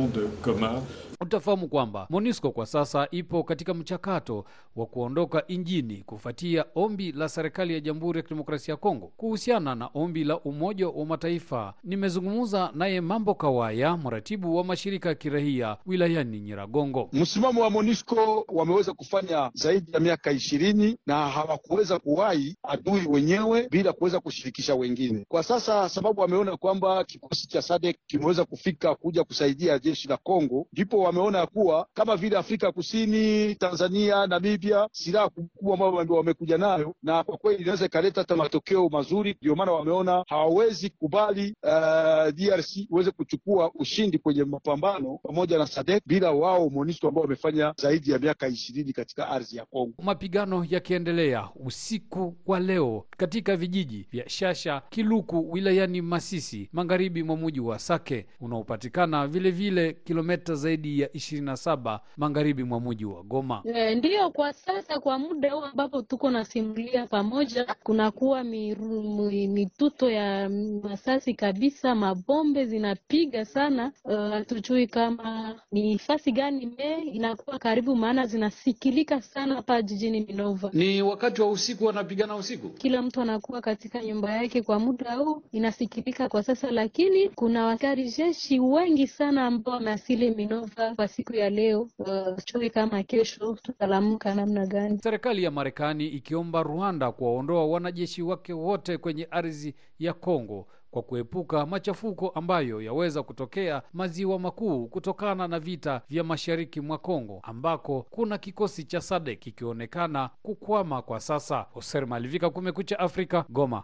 de 0.07 0.27
Goma. 0.43 0.81
Utafahamu 1.21 1.67
kwamba 1.67 2.07
MONUSCO 2.09 2.51
kwa 2.51 2.65
sasa 2.65 3.07
ipo 3.11 3.42
katika 3.43 3.73
mchakato 3.73 4.45
wa 4.75 4.85
kuondoka 4.85 5.47
injini 5.47 6.03
kufuatia 6.05 6.65
ombi 6.75 7.11
la 7.11 7.29
serikali 7.29 7.73
ya 7.73 7.79
Jamhuri 7.79 8.17
ya 8.17 8.23
Kidemokrasia 8.23 8.71
ya 8.73 8.77
Kongo 8.77 9.11
kuhusiana 9.17 9.75
na 9.75 9.89
ombi 9.93 10.23
la 10.23 10.39
Umoja 10.39 10.89
wa 10.89 11.05
Mataifa. 11.05 11.73
Nimezungumza 11.83 12.71
naye 12.75 13.01
Mambo 13.01 13.35
Kawaya, 13.35 13.97
mratibu 13.97 14.55
wa 14.55 14.63
mashirika 14.63 15.09
ya 15.09 15.15
kirahia 15.15 15.77
wilayani 15.85 16.39
Nyiragongo. 16.39 17.09
Msimamo 17.13 17.61
wa 17.61 17.69
MONUSCO 17.69 18.45
wameweza 18.47 18.93
kufanya 18.93 19.51
zaidi 19.53 19.91
ya 19.91 19.99
miaka 19.99 20.31
ishirini 20.31 20.97
na 21.07 21.29
hawakuweza 21.29 21.99
kuwahi 21.99 22.55
adui 22.63 23.07
wenyewe 23.09 23.67
bila 23.71 23.93
kuweza 23.93 24.19
kushirikisha 24.19 24.75
wengine. 24.75 25.25
Kwa 25.27 25.43
sasa, 25.43 25.89
sababu 25.89 26.21
wameona 26.21 26.57
kwamba 26.57 27.03
kikosi 27.03 27.47
cha 27.47 27.61
SADC 27.61 27.95
kimeweza 28.07 28.45
kufika 28.45 28.95
kuja 28.95 29.23
kusaidia 29.23 29.79
jeshi 29.79 30.07
la 30.07 30.17
Kongo, 30.17 30.67
ndipo 30.73 30.97
wameona 30.99 31.45
kuwa 31.47 31.87
kama 31.93 32.15
vile 32.15 32.37
Afrika 32.37 32.71
Kusini, 32.71 33.32
Tanzania, 33.59 34.27
Namibia, 34.27 34.87
silaha 34.91 35.29
kubwa 35.29 35.73
ambayo 35.73 36.17
wamekuja 36.17 36.57
nayo, 36.57 36.95
na 37.03 37.23
kwa 37.23 37.37
kweli 37.37 37.61
inaweza 37.63 37.85
ikaleta 37.85 38.21
hata 38.21 38.35
matokeo 38.35 38.89
mazuri. 38.89 39.35
Ndio 39.41 39.55
maana 39.55 39.71
wameona 39.71 40.23
hawawezi 40.27 40.89
kubali 40.89 41.55
uh, 41.63 42.29
DRC 42.33 42.77
iweze 42.91 43.11
kuchukua 43.11 43.71
ushindi 43.75 44.17
kwenye 44.17 44.43
mapambano 44.43 45.19
pamoja 45.23 45.57
na 45.57 45.67
SADC 45.67 46.03
bila 46.05 46.31
wao 46.31 46.69
MONUSCO 46.69 47.07
ambao 47.07 47.21
wamefanya 47.23 47.73
zaidi 47.77 48.11
ya 48.11 48.19
miaka 48.19 48.47
ishirini 48.47 48.93
katika 48.93 49.29
ardhi 49.29 49.57
ya 49.57 49.65
Kongo. 49.65 49.93
Mapigano 50.03 50.65
yakiendelea 50.69 51.49
usiku 51.55 52.35
wa 52.45 52.59
leo 52.59 53.05
katika 53.17 53.55
vijiji 53.57 54.07
vya 54.11 54.29
Shasha, 54.29 54.81
Kiluku 54.89 55.51
wilayani 55.51 56.01
Masisi, 56.01 56.69
magharibi 56.73 57.23
mwa 57.23 57.37
muji 57.37 57.59
wa 57.59 57.79
Sake 57.79 58.25
unaopatikana 58.41 59.27
vilevile 59.27 59.93
kilomita 59.93 60.55
zaidi 60.55 60.99
ya 60.99 61.07
27 61.07 61.99
magharibi 62.17 62.63
mwa 62.63 62.79
muji 62.79 63.05
wa 63.05 63.22
Goma. 63.23 63.61
E, 63.65 63.95
ndiyo 63.95 64.29
kwa 64.31 64.53
sasa 64.53 64.99
kwa 64.99 65.19
muda 65.19 65.51
huu 65.51 65.61
ambapo 65.63 66.01
tuko 66.01 66.29
nasimulia 66.29 67.07
pamoja, 67.07 67.65
kunakuwa 67.83 68.43
mituto 68.43 70.09
ya 70.11 70.49
masasi 70.83 71.33
kabisa, 71.33 71.95
mabombe 71.95 72.65
zinapiga 72.65 73.45
sana. 73.45 73.91
Hatujui 74.31 74.73
Hatujui 74.73 74.87
kama 74.87 75.55
ni 75.71 75.99
fasi 75.99 76.31
gani 76.31 76.65
me 76.77 77.01
inakuwa 77.01 77.59
karibu, 77.59 77.95
maana 77.95 78.25
zinasikilika 78.25 79.21
sana 79.21 79.55
hapa 79.55 79.81
jijini 79.81 80.21
Minova. 80.21 80.69
Ni 80.73 81.01
wakati 81.01 81.41
wa 81.41 81.49
usiku, 81.51 81.85
wanapigana 81.85 82.35
usiku. 82.35 82.69
Kila 82.69 83.01
mtu 83.01 83.21
anakuwa 83.21 83.61
katika 83.61 84.03
nyumba 84.03 84.31
yake 84.31 84.61
kwa 84.61 84.79
muda 84.79 85.15
huu, 85.15 85.41
inasikilika 85.51 86.29
kwa 86.29 86.43
sasa, 86.43 86.71
lakini 86.71 87.29
kuna 87.29 87.65
wakari 87.65 88.09
jeshi 88.11 88.59
wengi 88.59 89.07
sana 89.07 89.45
ambao 89.45 89.73
wameasili 89.75 90.31
Minova 90.31 90.95
kwa 90.95 91.07
siku 91.07 91.35
ya 91.35 91.49
leo. 91.49 91.89
Eh, 92.07 92.35
Sijui 92.37 92.69
kama 92.69 93.03
kesho 93.17 93.53
tutalamuka 93.61 94.35
namna 94.35 94.65
gani. 94.65 94.99
Serikali 95.03 95.43
ya 95.43 95.51
Marekani 95.51 96.07
ikiomba 96.07 96.63
Rwanda 96.63 97.11
kuwaondoa 97.11 97.65
wanajeshi 97.65 98.21
wake 98.21 98.53
wote 98.53 98.97
kwenye 98.97 99.27
ardhi 99.31 99.75
ya 99.99 100.13
Kongo 100.13 100.67
kwa 100.91 101.01
kuepuka 101.01 101.65
machafuko 101.65 102.29
ambayo 102.29 102.81
yaweza 102.81 103.23
kutokea 103.23 103.81
maziwa 103.93 104.39
makuu 104.39 104.87
kutokana 104.87 105.47
na 105.47 105.59
vita 105.59 106.01
vya 106.09 106.23
mashariki 106.23 106.81
mwa 106.81 106.97
Kongo 106.97 107.39
ambako 107.43 108.05
kuna 108.09 108.37
kikosi 108.37 108.83
cha 108.83 109.01
SADC 109.01 109.39
kikionekana 109.39 110.29
kukwama 110.43 111.01
kwa 111.01 111.19
sasa. 111.19 111.65
Hoser 111.73 112.07
Malivika, 112.07 112.49
Kumekucha 112.49 112.99
Afrika, 112.99 113.45
Goma. 113.49 113.83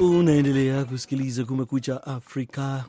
Unaendelea 0.00 0.84
kusikiliza 0.84 1.44
Kumekucha 1.44 2.02
Afrika 2.06 2.84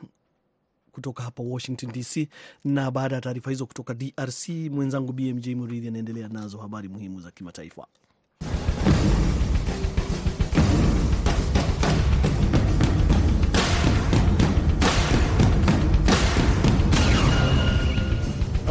kutoka 0.92 1.22
hapa 1.22 1.42
Washington 1.42 1.92
DC, 1.92 2.28
na 2.64 2.90
baada 2.90 3.14
ya 3.14 3.20
taarifa 3.20 3.50
hizo 3.50 3.66
kutoka 3.66 3.94
DRC, 3.94 4.48
mwenzangu 4.48 5.12
BMJ 5.12 5.48
Muridhi 5.48 5.88
anaendelea 5.88 6.28
nazo 6.28 6.58
habari 6.58 6.88
muhimu 6.88 7.20
za 7.20 7.30
kimataifa. 7.30 7.86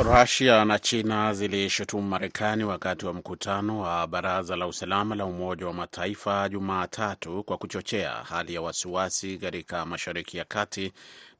Rusia 0.03 0.65
na 0.65 0.79
China 0.79 1.33
zilishutumu 1.33 2.07
Marekani 2.07 2.63
wakati 2.63 3.05
wa 3.05 3.13
mkutano 3.13 3.79
wa 3.79 4.07
Baraza 4.07 4.55
la 4.55 4.67
Usalama 4.67 5.15
la 5.15 5.25
Umoja 5.25 5.67
wa 5.67 5.73
Mataifa 5.73 6.49
Jumatatu 6.49 7.43
kwa 7.43 7.57
kuchochea 7.57 8.11
hali 8.11 8.53
ya 8.53 8.61
wasiwasi 8.61 9.37
katika 9.37 9.85
Mashariki 9.85 10.37
ya 10.37 10.45
Kati 10.45 10.91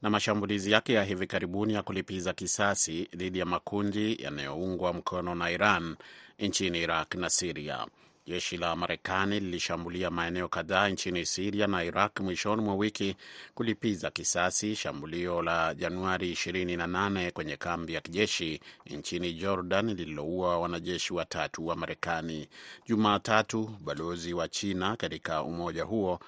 na 0.02 0.10
mashambulizi 0.10 0.70
yake 0.72 0.92
ya 0.92 1.04
hivi 1.04 1.26
karibuni 1.26 1.74
ya 1.74 1.82
kulipiza 1.82 2.32
kisasi 2.32 3.08
dhidi 3.16 3.38
ya 3.38 3.46
makundi 3.46 4.22
yanayoungwa 4.22 4.92
mkono 4.92 5.34
na 5.34 5.50
Iran 5.50 5.96
nchini 6.38 6.78
Iraq 6.82 7.14
na 7.14 7.30
Siria. 7.30 7.86
Jeshi 8.28 8.56
la 8.56 8.76
Marekani 8.76 9.40
lilishambulia 9.40 10.10
maeneo 10.10 10.48
kadhaa 10.48 10.88
nchini 10.88 11.26
Siria 11.26 11.66
na 11.66 11.84
Iraq 11.84 12.20
mwishoni 12.20 12.62
mwa 12.62 12.74
wiki 12.74 13.16
kulipiza 13.54 14.10
kisasi 14.10 14.76
shambulio 14.76 15.42
la 15.42 15.74
Januari 15.74 16.32
28 16.32 17.30
kwenye 17.32 17.56
kambi 17.56 17.94
ya 17.94 18.00
kijeshi 18.00 18.60
nchini 18.86 19.32
Jordan 19.32 19.86
lililoua 19.94 20.58
wanajeshi 20.58 21.14
watatu 21.14 21.66
wa 21.66 21.76
Marekani. 21.76 22.48
Jumatatu, 22.86 23.70
balozi 23.80 24.34
wa 24.34 24.48
China 24.48 24.96
katika 24.96 25.42
umoja 25.42 25.84
huo 25.84 26.20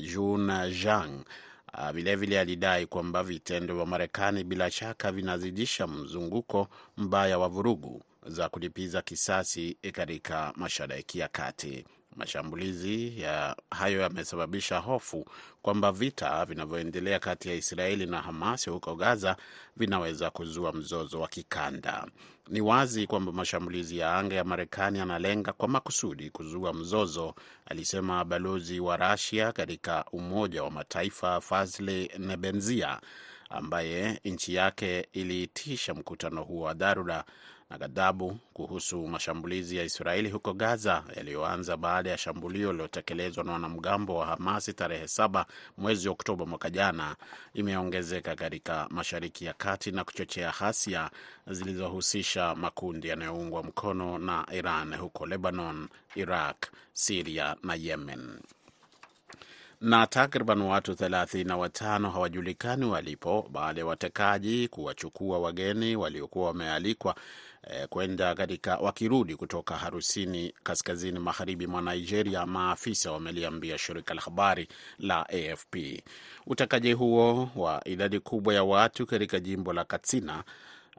Jun 0.00 0.70
Zhang 0.72 1.24
vilevile 1.92 2.40
alidai 2.40 2.86
kwamba 2.86 3.22
vitendo 3.22 3.74
vya 3.76 3.86
Marekani 3.86 4.44
bila 4.44 4.70
shaka 4.70 5.12
vinazidisha 5.12 5.86
mzunguko 5.86 6.68
mbaya 6.96 7.38
wa 7.38 7.48
vurugu 7.48 8.02
za 8.28 8.48
kulipiza 8.48 9.02
kisasi 9.02 9.76
katika 9.92 10.52
Mashariki 10.56 11.18
ya 11.18 11.28
Kati. 11.28 11.84
Mashambulizi 12.16 13.20
ya 13.20 13.56
hayo 13.70 14.00
yamesababisha 14.00 14.78
hofu 14.78 15.24
kwamba 15.62 15.92
vita 15.92 16.44
vinavyoendelea 16.44 17.18
kati 17.18 17.48
ya 17.48 17.54
Israeli 17.54 18.06
na 18.06 18.22
Hamas 18.22 18.68
huko 18.68 18.94
Gaza 18.94 19.36
vinaweza 19.76 20.30
kuzua 20.30 20.72
mzozo 20.72 21.20
wa 21.20 21.28
kikanda. 21.28 22.06
Ni 22.48 22.60
wazi 22.60 23.06
kwamba 23.06 23.32
mashambulizi 23.32 23.98
ya 23.98 24.14
anga 24.16 24.34
ya 24.36 24.44
Marekani 24.44 24.98
yanalenga 24.98 25.52
kwa 25.52 25.68
makusudi 25.68 26.30
kuzua 26.30 26.72
mzozo, 26.74 27.34
alisema 27.66 28.24
balozi 28.24 28.80
wa 28.80 28.96
Rasia 28.96 29.52
katika 29.52 30.04
Umoja 30.12 30.62
wa 30.62 30.70
Mataifa 30.70 31.40
Fazli 31.40 32.10
Nebenzia, 32.18 33.00
ambaye 33.50 34.20
nchi 34.24 34.54
yake 34.54 35.08
iliitisha 35.12 35.94
mkutano 35.94 36.42
huo 36.44 36.62
wa 36.64 36.74
dharura 36.74 37.24
na 37.70 37.78
ghadhabu 37.78 38.38
kuhusu 38.52 39.06
mashambulizi 39.08 39.76
ya 39.76 39.84
Israeli 39.84 40.30
huko 40.30 40.52
Gaza 40.54 41.04
yaliyoanza 41.16 41.76
baada 41.76 42.10
ya 42.10 42.18
shambulio 42.18 42.72
lililotekelezwa 42.72 43.44
na 43.44 43.52
wanamgambo 43.52 44.16
wa 44.16 44.26
Hamasi 44.26 44.72
tarehe 44.72 45.08
saba 45.08 45.46
mwezi 45.76 46.08
Oktoba 46.08 46.46
mwaka 46.46 46.70
jana 46.70 47.16
imeongezeka 47.54 48.36
katika 48.36 48.86
Mashariki 48.90 49.44
ya 49.44 49.52
Kati 49.52 49.90
na 49.92 50.04
kuchochea 50.04 50.54
ghasia 50.60 51.10
zilizohusisha 51.46 52.54
makundi 52.54 53.08
yanayoungwa 53.08 53.62
mkono 53.62 54.18
na 54.18 54.46
Iran 54.52 54.94
huko 54.96 55.26
Lebanon, 55.26 55.88
Iraq, 56.14 56.66
Siria 56.92 57.56
na 57.62 57.74
Yemen. 57.74 58.40
Na 59.80 60.06
takriban 60.06 60.60
watu 60.62 60.94
thelathini 60.94 61.44
na 61.44 61.56
watano 61.56 62.10
hawajulikani 62.10 62.84
walipo 62.84 63.48
baada 63.52 63.80
ya 63.80 63.86
watekaji 63.86 64.68
kuwachukua 64.68 65.38
wageni 65.38 65.96
waliokuwa 65.96 66.46
wamealikwa 66.46 67.14
eh, 67.70 67.88
kwenda 67.88 68.34
katika 68.34 68.76
wakirudi 68.76 69.36
kutoka 69.36 69.76
harusini 69.76 70.54
kaskazini 70.62 71.18
magharibi 71.18 71.66
mwa 71.66 71.82
Nigeria, 71.82 72.46
maafisa 72.46 73.12
wameliambia 73.12 73.78
shirika 73.78 74.14
la 74.14 74.20
habari 74.20 74.68
la 74.98 75.28
AFP. 75.28 75.76
Utekaji 76.46 76.92
huo 76.92 77.50
wa 77.56 77.82
idadi 77.88 78.20
kubwa 78.20 78.54
ya 78.54 78.64
watu 78.64 79.06
katika 79.06 79.40
jimbo 79.40 79.72
la 79.72 79.84
Katsina 79.84 80.44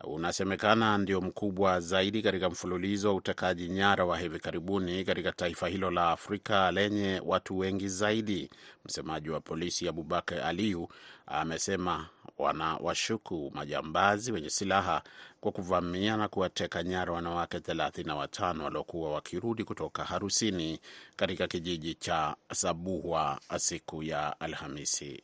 unasemekana 0.03 0.97
ndio 0.97 1.21
mkubwa 1.21 1.79
zaidi 1.79 2.21
katika 2.21 2.49
mfululizo 2.49 3.07
wa 3.09 3.15
utekaji 3.15 3.69
nyara 3.69 4.05
wa 4.05 4.17
hivi 4.19 4.39
karibuni 4.39 5.03
katika 5.03 5.31
taifa 5.31 5.67
hilo 5.67 5.91
la 5.91 6.09
Afrika 6.11 6.71
lenye 6.71 7.21
watu 7.25 7.57
wengi 7.57 7.87
zaidi. 7.87 8.49
Msemaji 8.85 9.29
wa 9.29 9.39
polisi 9.41 9.87
Abubakar 9.87 10.39
Aliu 10.41 10.87
amesema 11.27 12.07
wanawashuku 12.37 13.51
majambazi 13.55 14.31
wenye 14.31 14.49
silaha 14.49 15.01
kwa 15.41 15.51
kuvamia 15.51 16.17
na 16.17 16.27
kuwateka 16.27 16.83
nyara 16.83 17.13
wanawake 17.13 17.59
thelathini 17.59 18.07
na 18.07 18.15
watano 18.15 18.63
waliokuwa 18.63 19.11
wakirudi 19.11 19.63
kutoka 19.63 20.03
harusini 20.03 20.79
katika 21.15 21.47
kijiji 21.47 21.93
cha 21.95 22.35
Sabuhwa 22.53 23.39
siku 23.57 24.03
ya 24.03 24.39
Alhamisi. 24.39 25.23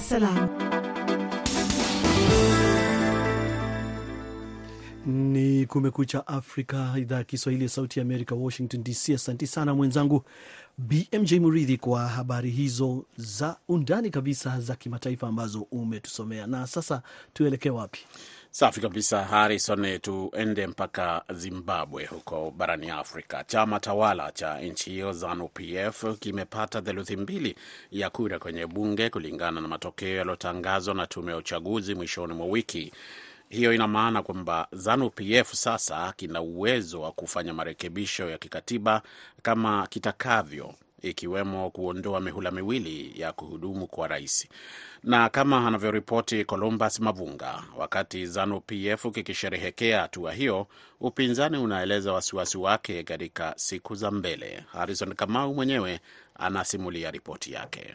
Salam. 0.00 0.47
Ni 5.06 5.66
Kumekucha 5.66 6.26
Afrika, 6.26 6.94
idhaa 6.98 7.16
ya 7.16 7.24
Kiswahili 7.24 7.64
ya 7.64 7.68
Sauti 7.70 7.98
ya 7.98 8.04
Amerika, 8.04 8.34
Washington 8.34 8.82
DC. 8.84 9.14
Asanti 9.14 9.46
sana 9.46 9.74
mwenzangu 9.74 10.24
BMJ 10.78 11.32
Muridhi 11.32 11.76
kwa 11.76 12.08
habari 12.08 12.50
hizo 12.50 13.04
za 13.16 13.56
undani 13.68 14.10
kabisa 14.10 14.60
za 14.60 14.74
kimataifa 14.76 15.28
ambazo 15.28 15.60
umetusomea. 15.70 16.46
Na 16.46 16.66
sasa 16.66 17.02
tuelekee 17.32 17.70
wapi? 17.70 17.98
Safi 18.50 18.80
kabisa 18.80 19.24
Harrison, 19.24 19.98
tuende 19.98 20.66
mpaka 20.66 21.22
Zimbabwe 21.34 22.04
huko 22.06 22.50
barani 22.56 22.90
Afrika. 22.90 23.44
Chama 23.44 23.80
tawala 23.80 24.32
cha 24.32 24.60
nchi 24.60 24.90
hiyo 24.90 25.12
ZANU 25.12 25.48
PF 25.48 26.04
kimepata 26.20 26.82
theluthi 26.82 27.16
mbili 27.16 27.54
ya 27.90 28.10
kura 28.10 28.38
kwenye 28.38 28.66
bunge 28.66 29.10
kulingana 29.10 29.60
na 29.60 29.68
matokeo 29.68 30.16
yaliyotangazwa 30.16 30.94
na 30.94 31.06
tume 31.06 31.32
ya 31.32 31.38
uchaguzi 31.38 31.94
mwishoni 31.94 32.34
mwa 32.34 32.46
wiki. 32.46 32.92
Hiyo 33.48 33.74
ina 33.74 33.88
maana 33.88 34.22
kwamba 34.22 34.68
ZANU 34.72 35.10
PF 35.10 35.52
sasa 35.52 36.12
kina 36.16 36.40
uwezo 36.42 37.00
wa 37.00 37.12
kufanya 37.12 37.54
marekebisho 37.54 38.30
ya 38.30 38.38
kikatiba 38.38 39.02
kama 39.42 39.86
kitakavyo 39.86 40.74
ikiwemo 41.02 41.70
kuondoa 41.70 42.20
mihula 42.20 42.50
miwili 42.50 43.20
ya 43.20 43.32
kuhudumu 43.32 43.86
kwa 43.86 44.08
rais. 44.08 44.48
Na 45.02 45.28
kama 45.28 45.66
anavyoripoti 45.66 46.44
Columbus 46.44 47.00
Mavunga, 47.00 47.62
wakati 47.76 48.26
ZANU 48.26 48.60
kikisherehekea 49.14 50.00
hatua 50.00 50.32
hiyo, 50.32 50.66
upinzani 51.00 51.58
unaeleza 51.58 52.12
wasiwasi 52.12 52.58
wake 52.58 53.02
katika 53.02 53.54
siku 53.56 53.94
za 53.94 54.10
mbele. 54.10 54.64
Harrison 54.72 55.14
Kamau 55.14 55.54
mwenyewe 55.54 56.00
anasimulia 56.34 57.10
ripoti 57.10 57.52
yake. 57.52 57.94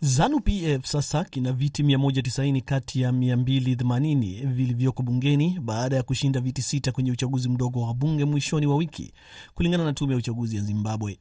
ZANU 0.00 0.40
PF 0.40 0.84
sasa 0.86 1.24
kina 1.24 1.52
viti 1.52 1.82
190 1.82 2.60
kati 2.62 3.00
ya 3.00 3.10
280 3.10 4.46
vilivyoko 4.52 5.02
bungeni 5.02 5.60
baada 5.60 5.96
ya 5.96 6.02
kushinda 6.02 6.40
viti 6.40 6.62
sita 6.62 6.92
kwenye 6.92 7.12
uchaguzi 7.12 7.48
mdogo 7.48 7.80
wa 7.82 7.94
bunge 7.94 8.24
mwishoni 8.24 8.66
wa 8.66 8.76
wiki, 8.76 9.12
kulingana 9.54 9.84
na 9.84 9.92
tume 9.92 10.12
ya 10.12 10.18
uchaguzi 10.18 10.56
ya 10.56 10.62
Zimbabwe. 10.62 11.18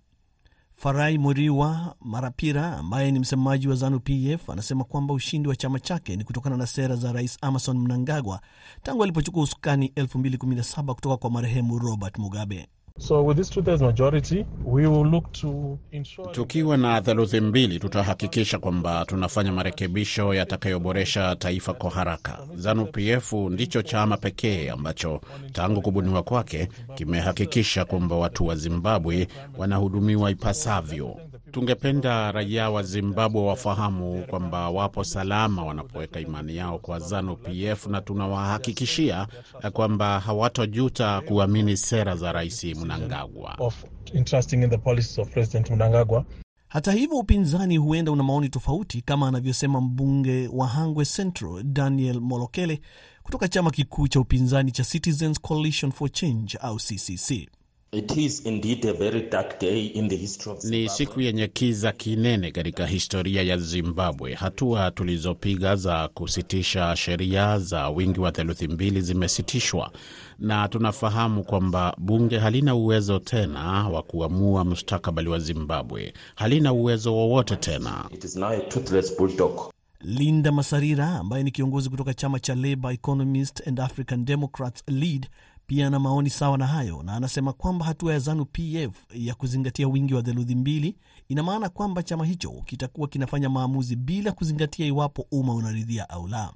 Farai 0.72 1.18
Moriwa 1.18 1.96
Marapira 2.02 2.78
ambaye 2.78 3.12
ni 3.12 3.20
msemaji 3.20 3.68
wa 3.68 3.76
ZANU 3.76 4.00
PF 4.00 4.50
anasema 4.50 4.84
kwamba 4.84 5.14
ushindi 5.14 5.50
wa 5.50 5.56
chama 5.56 5.80
chake 5.80 6.16
ni 6.16 6.24
kutokana 6.24 6.58
na 6.58 6.68
sera 6.68 6.96
za 6.96 7.12
Rais 7.14 7.38
Emmerson 7.44 7.78
Mnangagwa 7.78 8.42
tangu 8.84 9.04
alipochukua 9.04 9.44
usukani 9.44 9.88
2017 9.96 10.94
kutoka 10.94 11.18
kwa 11.18 11.30
marehemu 11.32 11.80
Robert 11.80 12.18
Mugabe. 12.18 12.68
So 12.98 13.22
with 13.24 13.36
this 13.36 13.50
two-thirds 13.50 13.82
majority, 13.82 14.46
we 14.64 14.88
will 14.88 15.06
look 15.06 15.32
to 15.34 15.78
ensure... 15.92 16.26
Tukiwa 16.32 16.78
na 16.78 17.02
theluthi 17.02 17.40
mbili, 17.42 17.80
tutahakikisha 17.80 18.60
kwamba 18.60 19.06
tunafanya 19.06 19.52
marekebisho 19.52 20.34
yatakayoboresha 20.34 21.36
taifa 21.36 21.74
kwa 21.74 21.92
haraka. 21.92 22.40
ZANU 22.56 22.86
PF 22.86 23.34
ndicho 23.34 23.82
chama 23.82 24.18
pekee 24.18 24.70
ambacho 24.70 25.22
tangu 25.52 25.82
kubuniwa 25.82 26.24
kwake 26.24 26.70
kimehakikisha 26.96 27.86
kwamba 27.86 28.16
watu 28.16 28.48
wa 28.48 28.56
Zimbabwe 28.56 29.28
wanahudumiwa 29.58 30.32
ipasavyo. 30.32 31.18
Tungependa 31.60 32.32
raia 32.32 32.70
wa 32.70 32.84
Zimbabwe 32.84 33.42
wafahamu 33.42 34.24
kwamba 34.30 34.70
wapo 34.70 35.04
salama 35.04 35.64
wanapoweka 35.66 36.20
imani 36.20 36.56
yao 36.56 36.80
kwa 36.80 37.00
ZANU 37.00 37.36
PF 37.36 37.88
na 37.88 38.02
tunawahakikishia 38.02 39.28
kwamba 39.74 40.20
hawatojuta 40.20 41.22
kuamini 41.22 41.78
sera 41.78 42.16
za 42.16 42.32
Rais 42.32 42.64
Mnangagwa. 42.64 43.56
of 43.60 43.86
entrusting 44.14 44.64
in 44.64 44.70
the 44.70 44.78
policies 44.78 45.20
of 45.20 45.30
President 45.30 45.70
Mnangagwa. 45.70 46.26
Hata 46.68 46.92
hivyo, 46.92 47.18
upinzani 47.18 47.78
huenda 47.78 48.12
una 48.12 48.24
maoni 48.24 48.50
tofauti, 48.50 49.02
kama 49.02 49.28
anavyosema 49.28 49.82
mbunge 49.82 50.50
wa 50.54 50.68
Hangwe 50.68 51.06
Central 51.06 51.64
Daniel 51.64 52.20
Molokele 52.22 52.82
kutoka 53.24 53.48
chama 53.48 53.72
kikuu 53.72 54.08
cha 54.08 54.20
upinzani 54.20 54.72
cha 54.72 54.84
Citizens 54.84 55.42
Coalition 55.42 55.92
for 55.92 56.12
Change 56.12 56.58
au 56.62 56.76
CCC. 56.78 57.50
It 57.96 58.18
is 58.18 58.46
indeed 58.46 58.86
a 58.86 58.94
very 58.94 59.22
dark 59.30 59.58
day 59.60 59.86
in 59.86 60.10
the 60.10 60.16
history 60.18 60.52
of 60.52 60.64
Ni 60.64 60.90
siku 60.90 61.22
yenye 61.22 61.48
kiza 61.48 61.92
kinene 61.92 62.52
katika 62.52 62.86
historia 62.88 63.42
ya 63.42 63.58
Zimbabwe. 63.58 64.34
Hatua 64.34 64.92
tulizopiga 64.92 65.76
za 65.76 66.08
kusitisha 66.08 66.96
sheria 66.96 67.60
za 67.60 67.90
wingi 67.90 68.20
wa 68.20 68.32
theluthi 68.32 68.68
mbili 68.68 69.02
zimesitishwa, 69.02 69.92
na 70.40 70.68
tunafahamu 70.68 71.44
kwamba 71.44 71.96
bunge 71.98 72.38
halina 72.40 72.76
uwezo 72.76 73.20
tena 73.20 73.90
wa 73.90 74.04
kuamua 74.04 74.64
mustakabali 74.66 75.30
wa 75.30 75.40
Zimbabwe. 75.40 76.14
Halina 76.36 76.74
uwezo 76.74 77.16
wowote 77.16 77.56
tena. 77.56 78.06
It 78.14 78.24
is 78.24 78.36
now 78.36 78.50
a 78.50 78.60
toothless 78.60 79.18
bulldog. 79.18 79.72
Linda 80.02 80.52
Masarira 80.52 81.08
ambaye 81.08 81.44
ni 81.44 81.52
kiongozi 81.52 81.90
kutoka 81.90 82.14
chama 82.14 82.40
cha 82.40 82.56
Labour 82.56 82.94
Economist 82.94 83.68
and 83.68 83.80
African 83.80 84.26
Democrats 84.26 84.84
Lead 84.88 85.28
pia 85.68 85.88
ana 85.88 86.00
maoni 86.00 86.30
sawa 86.30 86.58
na 86.58 86.68
hayo, 86.68 87.04
na 87.04 87.14
anasema 87.16 87.54
kwamba 87.54 87.86
hatua 87.86 88.14
ya 88.14 88.20
ZANU 88.20 88.46
PF 88.46 88.96
ya 89.14 89.36
kuzingatia 89.36 89.88
wingi 89.88 90.14
wa 90.14 90.24
theluthi 90.24 90.56
mbili 90.56 90.96
ina 91.30 91.44
maana 91.44 91.70
kwamba 91.70 92.04
chama 92.04 92.26
hicho 92.26 92.52
kitakuwa 92.66 93.08
kinafanya 93.08 93.50
maamuzi 93.50 93.96
bila 93.96 94.32
kuzingatia 94.32 94.86
iwapo 94.86 95.28
umma 95.32 95.54
unaridhia 95.54 96.10
au 96.10 96.28
la. 96.28 96.54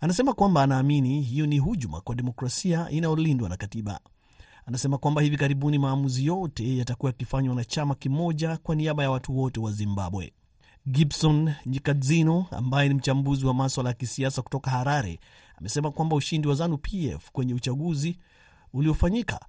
Anasema 0.00 0.32
kwamba 0.32 0.62
anaamini 0.62 1.20
hiyo 1.22 1.46
ni 1.46 1.58
hujuma 1.58 2.00
kwa 2.00 2.14
demokrasia 2.14 2.90
inayolindwa 2.90 3.48
na 3.48 3.56
katiba. 3.56 4.00
Anasema 4.66 4.98
kwamba 4.98 5.22
hivi 5.22 5.36
karibuni 5.36 5.78
maamuzi 5.78 6.26
yote 6.26 6.76
yatakuwa 6.76 7.10
yakifanywa 7.12 7.54
na 7.54 7.64
chama 7.64 7.94
kimoja 7.94 8.56
kwa 8.56 8.74
niaba 8.74 9.02
ya 9.02 9.10
watu 9.10 9.38
wote 9.38 9.60
wa 9.60 9.72
Zimbabwe. 9.72 10.32
Gibson 10.86 11.52
Nyikadzino 11.66 12.46
ambaye 12.50 12.88
ni 12.88 12.94
mchambuzi 12.94 13.46
wa 13.46 13.54
maswala 13.54 13.90
ya 13.90 13.94
kisiasa 13.94 14.42
kutoka 14.42 14.70
Harare 14.70 15.20
amesema 15.56 15.90
kwamba 15.90 16.16
ushindi 16.16 16.48
wa 16.48 16.54
ZANU 16.54 16.78
PF 16.78 17.30
kwenye 17.32 17.54
uchaguzi 17.54 18.18
uliofanyika 18.72 19.40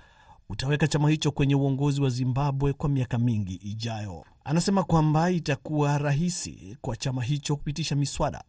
utaweka 0.50 0.88
chama 0.88 1.10
hicho 1.10 1.32
kwenye 1.32 1.56
uongozi 1.56 2.02
wa 2.02 2.10
Zimbabwe 2.10 2.74
kwa 2.74 2.90
miaka 2.90 3.18
mingi 3.18 3.54
ijayo. 3.56 4.26
Anasema 4.44 4.84
kwamba 4.84 5.32
itakuwa 5.32 5.98
rahisi 5.98 6.78
kwa 6.82 6.96
chama 6.98 7.24
hicho 7.24 7.56
kupitisha 7.56 7.96
miswada 7.96 8.44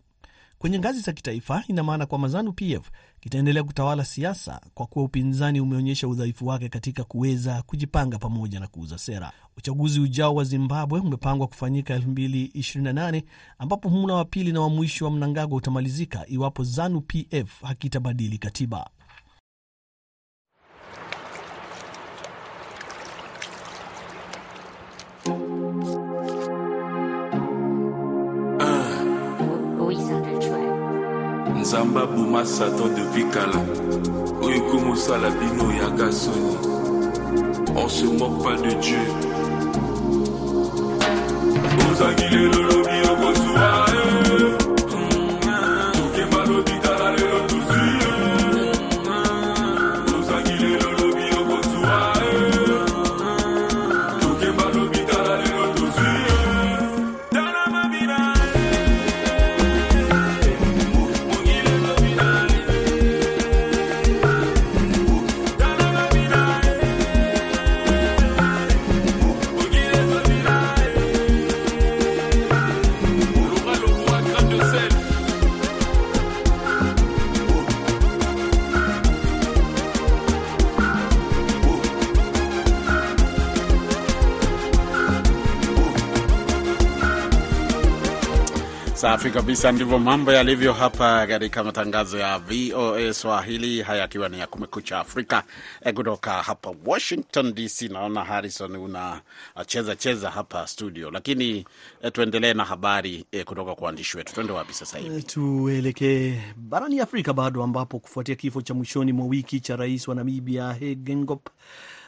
kwenye 0.58 0.78
ngazi 0.78 1.00
za 1.00 1.12
kitaifa. 1.12 1.64
Ina 1.68 1.82
maana 1.82 2.06
kwamba 2.06 2.28
ZANU 2.28 2.52
PF 2.52 2.90
kitaendelea 3.20 3.62
kutawala 3.64 4.04
siasa 4.04 4.60
kwa 4.74 4.87
kuwa 4.87 5.04
upinzani 5.04 5.60
umeonyesha 5.60 6.08
udhaifu 6.08 6.46
wake 6.46 6.68
katika 6.68 7.04
kuweza 7.04 7.62
kujipanga 7.62 8.18
pamoja 8.18 8.60
na 8.60 8.66
kuuza 8.66 8.98
sera. 8.98 9.32
Uchaguzi 9.56 10.00
ujao 10.00 10.34
wa 10.34 10.44
Zimbabwe 10.44 11.00
umepangwa 11.00 11.46
kufanyika 11.46 11.98
2028 11.98 13.22
ambapo 13.58 13.88
muhula 13.90 14.14
wa 14.14 14.24
pili 14.24 14.52
na 14.52 14.60
wa 14.60 14.68
mwisho 14.68 15.04
wa 15.04 15.10
Mnangagwa 15.10 15.58
utamalizika 15.58 16.24
iwapo 16.28 16.64
ZANU 16.64 17.00
PF 17.00 17.62
hakitabadili 17.62 18.38
katiba. 18.38 18.90
Track. 31.74 31.84
nzambe 31.84 32.00
aboma 32.00 32.44
satan 32.44 32.94
depuis 32.94 33.24
kala 33.34 33.58
oyo 34.42 34.56
ekomi 34.56 34.92
osala 34.92 35.30
bino 35.30 35.68
oyaka 35.68 36.12
soni 36.12 36.56
on 37.76 37.88
se 37.88 38.04
moque 38.04 38.42
pas 38.44 38.56
de 38.62 38.74
dieu. 38.80 38.98
Ozangi 41.90 42.28
lelo 42.30 42.84
Safi 89.14 89.31
kabisa, 89.31 89.72
ndivyo 89.72 89.98
mambo 89.98 90.33
yalivyo 90.33 90.72
hapa 90.72 91.27
katika 91.27 91.64
matangazo 91.64 92.18
ya 92.18 92.38
VOA 92.38 93.12
Swahili, 93.14 93.83
haya 93.83 94.05
akiwa 94.05 94.29
ni 94.29 94.38
ya 94.40 94.46
Kumekucha 94.46 94.98
Afrika 94.98 95.42
kutoka 95.94 96.33
hapa 96.42 96.74
Washington 96.87 97.55
DC. 97.55 97.83
Naona 97.83 98.24
Harrison 98.24 98.77
unacheza 98.77 99.96
cheza 99.96 100.31
hapa 100.31 100.66
studio, 100.66 101.11
lakini 101.11 101.64
tuendelee 102.12 102.55
na 102.55 102.64
habari 102.64 103.24
kutoka 103.44 103.74
kwa 103.74 103.85
waandishi 103.85 104.16
wetu. 104.16 104.35
Tuende 104.35 104.53
wapi 104.53 104.72
sasa 104.74 104.98
hivi? 104.98 105.22
Tuelekee 105.22 106.40
barani 106.57 107.00
Afrika 107.00 107.33
bado, 107.33 107.62
ambapo 107.62 107.98
kufuatia 107.98 108.35
kifo 108.35 108.62
cha 108.62 108.74
mwishoni 108.74 109.12
mwa 109.12 109.27
wiki 109.27 109.61
cha 109.61 109.77
rais 109.77 110.09
wa 110.09 110.14
Namibia 110.14 110.64
Hage 110.64 110.94
Geingob 110.94 111.40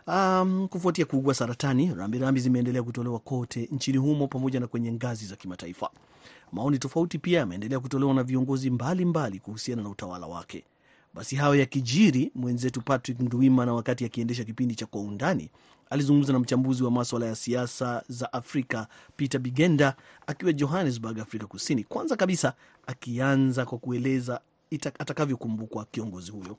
Um, 0.08 0.68
kufuatia 0.68 1.04
kuugua 1.06 1.34
saratani, 1.34 1.94
rambirambi 1.94 2.40
zimeendelea 2.40 2.82
kutolewa 2.82 3.18
kote 3.18 3.68
nchini 3.72 3.98
humo 3.98 4.26
pamoja 4.28 4.60
na 4.60 4.66
kwenye 4.66 4.92
ngazi 4.92 5.26
za 5.26 5.36
kimataifa. 5.36 5.90
Maoni 6.52 6.78
tofauti 6.78 7.18
pia 7.18 7.38
yameendelea 7.38 7.80
kutolewa 7.80 8.14
na 8.14 8.22
viongozi 8.22 8.70
mbalimbali 8.70 9.38
kuhusiana 9.38 9.82
na 9.82 9.88
utawala 9.88 10.26
wake. 10.26 10.64
Basi 11.14 11.36
hayo 11.36 11.54
yakijiri, 11.54 12.30
mwenzetu 12.34 12.80
Patrick 12.82 13.20
Nduwimana, 13.20 13.74
wakati 13.74 14.04
akiendesha 14.04 14.44
kipindi 14.44 14.74
cha 14.74 14.86
Kwa 14.86 15.00
Undani, 15.00 15.50
alizungumza 15.90 16.32
na 16.32 16.38
mchambuzi 16.38 16.84
wa 16.84 16.90
maswala 16.90 17.26
ya 17.26 17.34
siasa 17.34 18.02
za 18.08 18.32
Afrika 18.32 18.86
Peter 19.16 19.40
Bigenda 19.40 19.96
akiwa 20.26 20.52
Johannesburg, 20.52 21.18
Afrika 21.20 21.46
Kusini. 21.46 21.84
Kwanza 21.84 22.16
kabisa 22.16 22.54
akianza 22.86 23.64
kwa 23.64 23.78
kueleza 23.78 24.40
atakavyokumbukwa 24.98 25.84
kiongozi 25.84 26.30
huyo. 26.32 26.56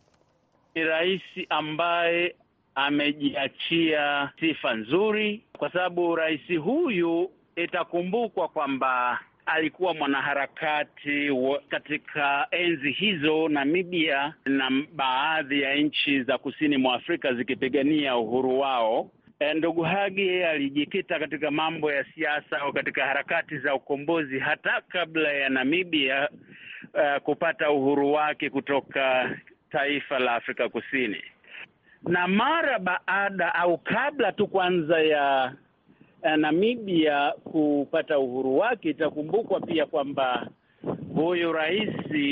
Ni 0.76 0.84
rais 0.84 1.22
ambaye 1.50 2.36
amejiachia 2.78 4.30
sifa 4.40 4.74
nzuri, 4.74 5.44
kwa 5.58 5.72
sababu 5.72 6.16
rais 6.16 6.58
huyu 6.64 7.32
itakumbukwa 7.56 8.48
kwamba 8.48 9.20
alikuwa 9.46 9.94
mwanaharakati 9.94 11.30
katika 11.70 12.48
enzi 12.52 12.92
hizo 12.92 13.50
Namibia 13.50 14.34
na 14.46 14.72
baadhi 14.96 15.62
ya 15.62 15.76
nchi 15.76 16.24
za 16.24 16.38
kusini 16.38 16.78
mwa 16.78 16.96
Afrika 16.96 17.34
zikipigania 17.34 18.18
uhuru 18.18 18.60
wao. 18.60 19.12
Ndugu 19.56 19.82
Hage 19.82 20.48
alijikita 20.48 21.20
katika 21.20 21.52
mambo 21.52 21.92
ya 21.92 22.06
siasa 22.16 22.60
au 22.62 22.74
katika 22.74 23.06
harakati 23.06 23.58
za 23.58 23.76
ukombozi 23.76 24.40
hata 24.40 24.82
kabla 24.88 25.32
ya 25.34 25.50
Namibia 25.50 26.30
uh, 26.94 27.22
kupata 27.24 27.72
uhuru 27.72 28.12
wake 28.14 28.50
kutoka 28.50 29.38
taifa 29.72 30.20
la 30.20 30.36
Afrika 30.36 30.70
Kusini 30.70 31.22
na 32.08 32.28
mara 32.28 32.80
baada 32.80 33.56
au 33.56 33.78
kabla 33.78 34.32
tu 34.32 34.48
kwanza 34.48 35.00
ya 35.02 35.54
Namibia 36.38 37.32
kupata 37.44 38.20
uhuru 38.20 38.58
wake, 38.58 38.90
itakumbukwa 38.90 39.60
pia 39.62 39.86
kwamba 39.86 40.48
huyu 41.16 41.52
rais 41.52 41.90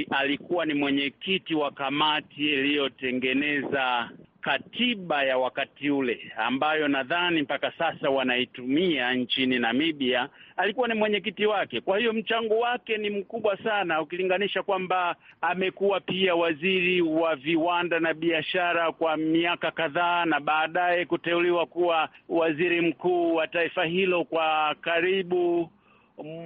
alikuwa 0.10 0.66
ni 0.66 0.74
mwenyekiti 0.74 1.56
wa 1.56 1.72
kamati 1.72 2.54
iliyotengeneza 2.54 4.10
katiba 4.46 5.24
ya 5.24 5.38
wakati 5.38 5.90
ule, 5.90 6.32
ambayo 6.38 6.88
nadhani 6.88 7.42
mpaka 7.42 7.72
sasa 7.78 8.10
wanaitumia 8.10 9.14
nchini 9.14 9.60
Namibia. 9.60 10.30
Alikuwa 10.58 10.88
ni 10.88 10.94
mwenyekiti 10.94 11.46
wake, 11.46 11.82
kwa 11.82 11.98
hiyo 12.00 12.14
mchango 12.14 12.60
wake 12.60 12.98
ni 12.98 13.10
mkubwa 13.10 13.58
sana, 13.64 14.02
ukilinganisha 14.02 14.64
kwamba 14.64 15.16
amekuwa 15.42 16.00
pia 16.00 16.36
waziri 16.36 17.02
wa 17.02 17.36
viwanda 17.36 18.00
na 18.00 18.14
biashara 18.14 18.92
kwa 18.92 19.18
miaka 19.18 19.72
kadhaa, 19.72 20.26
na 20.26 20.40
baadaye 20.40 21.06
kuteuliwa 21.06 21.66
kuwa 21.66 22.10
waziri 22.30 22.82
mkuu 22.82 23.36
wa 23.36 23.48
taifa 23.48 23.86
hilo 23.86 24.24
kwa 24.24 24.76
karibu 24.82 25.70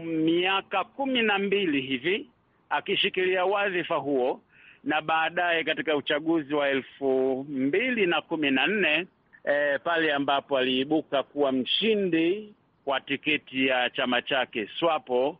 miaka 0.05 0.83
kumi 0.83 1.21
na 1.21 1.39
mbili 1.39 1.81
hivi 1.81 2.29
akishikilia 2.69 3.45
wadhifa 3.45 3.95
huo 3.95 4.41
na 4.83 5.01
baadaye 5.01 5.63
katika 5.63 5.95
uchaguzi 5.95 6.53
wa 6.53 6.69
elfu 6.69 7.45
mbili 7.49 8.05
na 8.05 8.21
kumi 8.21 8.51
na 8.51 8.67
nne 8.67 9.07
eh, 9.43 9.79
pale 9.83 10.13
ambapo 10.13 10.57
aliibuka 10.57 11.23
kuwa 11.23 11.51
mshindi 11.51 12.53
kwa 12.85 13.01
tiketi 13.01 13.67
ya 13.67 13.89
chama 13.89 14.21
chake 14.21 14.69
SWAPO 14.79 15.37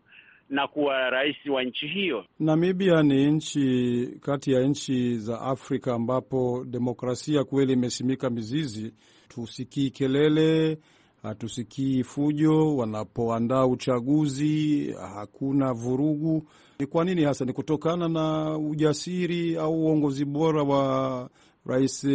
na 0.49 0.67
kuwa 0.67 1.10
rais 1.10 1.36
wa 1.52 1.63
nchi 1.63 1.88
hiyo. 1.88 2.25
Namibia 2.39 3.04
ni 3.04 3.32
nchi 3.32 4.08
kati 4.21 4.52
ya 4.52 4.62
nchi 4.62 5.17
za 5.17 5.41
Afrika 5.41 5.93
ambapo 5.93 6.65
demokrasia 6.67 7.43
kweli 7.43 7.73
imesimika 7.73 8.30
mizizi. 8.30 8.93
Tusikii 9.28 9.89
kelele, 9.89 10.78
hatusikii 11.23 12.03
fujo 12.03 12.75
wanapoandaa 12.77 13.65
uchaguzi, 13.65 14.91
hakuna 15.15 15.73
vurugu. 15.73 16.47
Ni 16.79 16.86
kwa 16.86 17.05
nini 17.05 17.23
hasa? 17.23 17.45
Ni 17.45 17.53
kutokana 17.53 18.08
na 18.10 18.58
ujasiri 18.58 19.58
au 19.58 19.73
uongozi 19.86 20.25
bora 20.25 20.63
wa 20.63 21.29
Rais 21.65 22.08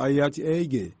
hayati 0.00 0.42
Ege? 0.42 0.92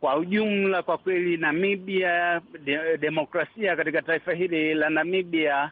Kwa 0.00 0.16
ujumla, 0.16 0.82
kwa 0.82 0.98
kweli 0.98 1.36
Namibia, 1.36 2.40
de, 2.64 2.98
demokrasia 2.98 3.76
katika 3.76 4.02
taifa 4.02 4.32
hili 4.32 4.74
la 4.74 4.90
Namibia 4.90 5.70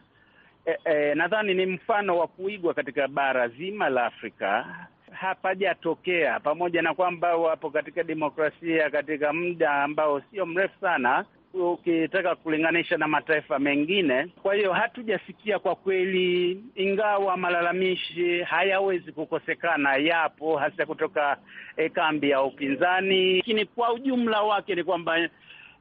e, 0.67 0.79
e, 0.85 1.15
nadhani 1.15 1.55
ni 1.55 1.67
mfano 1.67 2.19
wa 2.19 2.27
kuigwa 2.27 2.75
katika 2.75 3.09
bara 3.09 3.49
zima 3.49 3.89
la 3.89 4.07
Afrika. 4.07 4.67
Hapajatokea, 5.13 6.41
pamoja 6.41 6.83
na 6.83 6.95
kwamba 6.95 7.37
wapo 7.37 7.71
katika 7.71 8.03
demokrasia 8.03 8.91
katika 8.91 9.33
muda 9.33 9.83
ambao 9.83 10.21
sio 10.21 10.47
mrefu 10.47 10.75
sana 10.81 11.25
ukitaka 11.55 12.35
kulinganisha 12.37 12.97
na 12.97 13.09
mataifa 13.09 13.59
mengine. 13.59 14.27
Kwa 14.43 14.55
hiyo 14.55 14.73
hatujasikia 14.73 15.59
kwa 15.59 15.75
kweli, 15.75 16.63
ingawa 16.75 17.37
malalamishi 17.37 18.43
hayawezi 18.43 19.13
kukosekana, 19.13 19.97
yapo 19.97 20.57
hasa 20.57 20.87
kutoka 20.87 21.37
e, 21.77 21.89
kambi 21.89 22.31
ya 22.31 22.43
upinzani, 22.43 23.37
lakini 23.37 23.65
kwa 23.67 23.93
ujumla 23.93 24.43
wake 24.43 24.75
ni 24.75 24.85
kwamba 24.85 25.29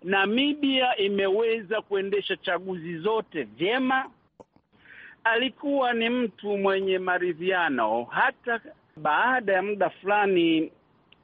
Namibia 0.04 0.98
imeweza 0.98 1.82
kuendesha 1.82 2.36
chaguzi 2.38 2.98
zote 2.98 3.44
vyema. 3.44 4.10
Alikuwa 5.24 5.94
ni 5.94 6.10
mtu 6.10 6.58
mwenye 6.58 7.00
maridhiano, 7.00 8.04
hata 8.04 8.60
baada 8.98 9.54
ya 9.54 9.62
muda 9.64 9.90
fulani 9.90 10.72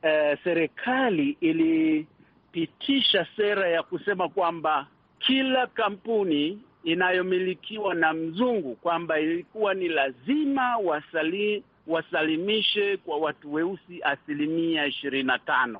eh, 0.01 0.37
serikali 0.43 1.37
ilipitisha 1.41 3.27
sera 3.35 3.67
ya 3.69 3.83
kusema 3.83 4.29
kwamba 4.29 4.87
kila 5.19 5.67
kampuni 5.67 6.59
inayomilikiwa 6.83 7.95
na 7.95 8.13
mzungu 8.13 8.75
kwamba 8.75 9.19
ilikuwa 9.19 9.73
ni 9.73 9.87
lazima 9.87 10.77
wasali, 10.77 11.63
wasalimishe 11.87 12.97
kwa 12.97 13.17
watu 13.17 13.53
weusi 13.53 14.03
asilimia 14.03 14.85
ishirini 14.85 15.23
na 15.27 15.39
tano. 15.39 15.79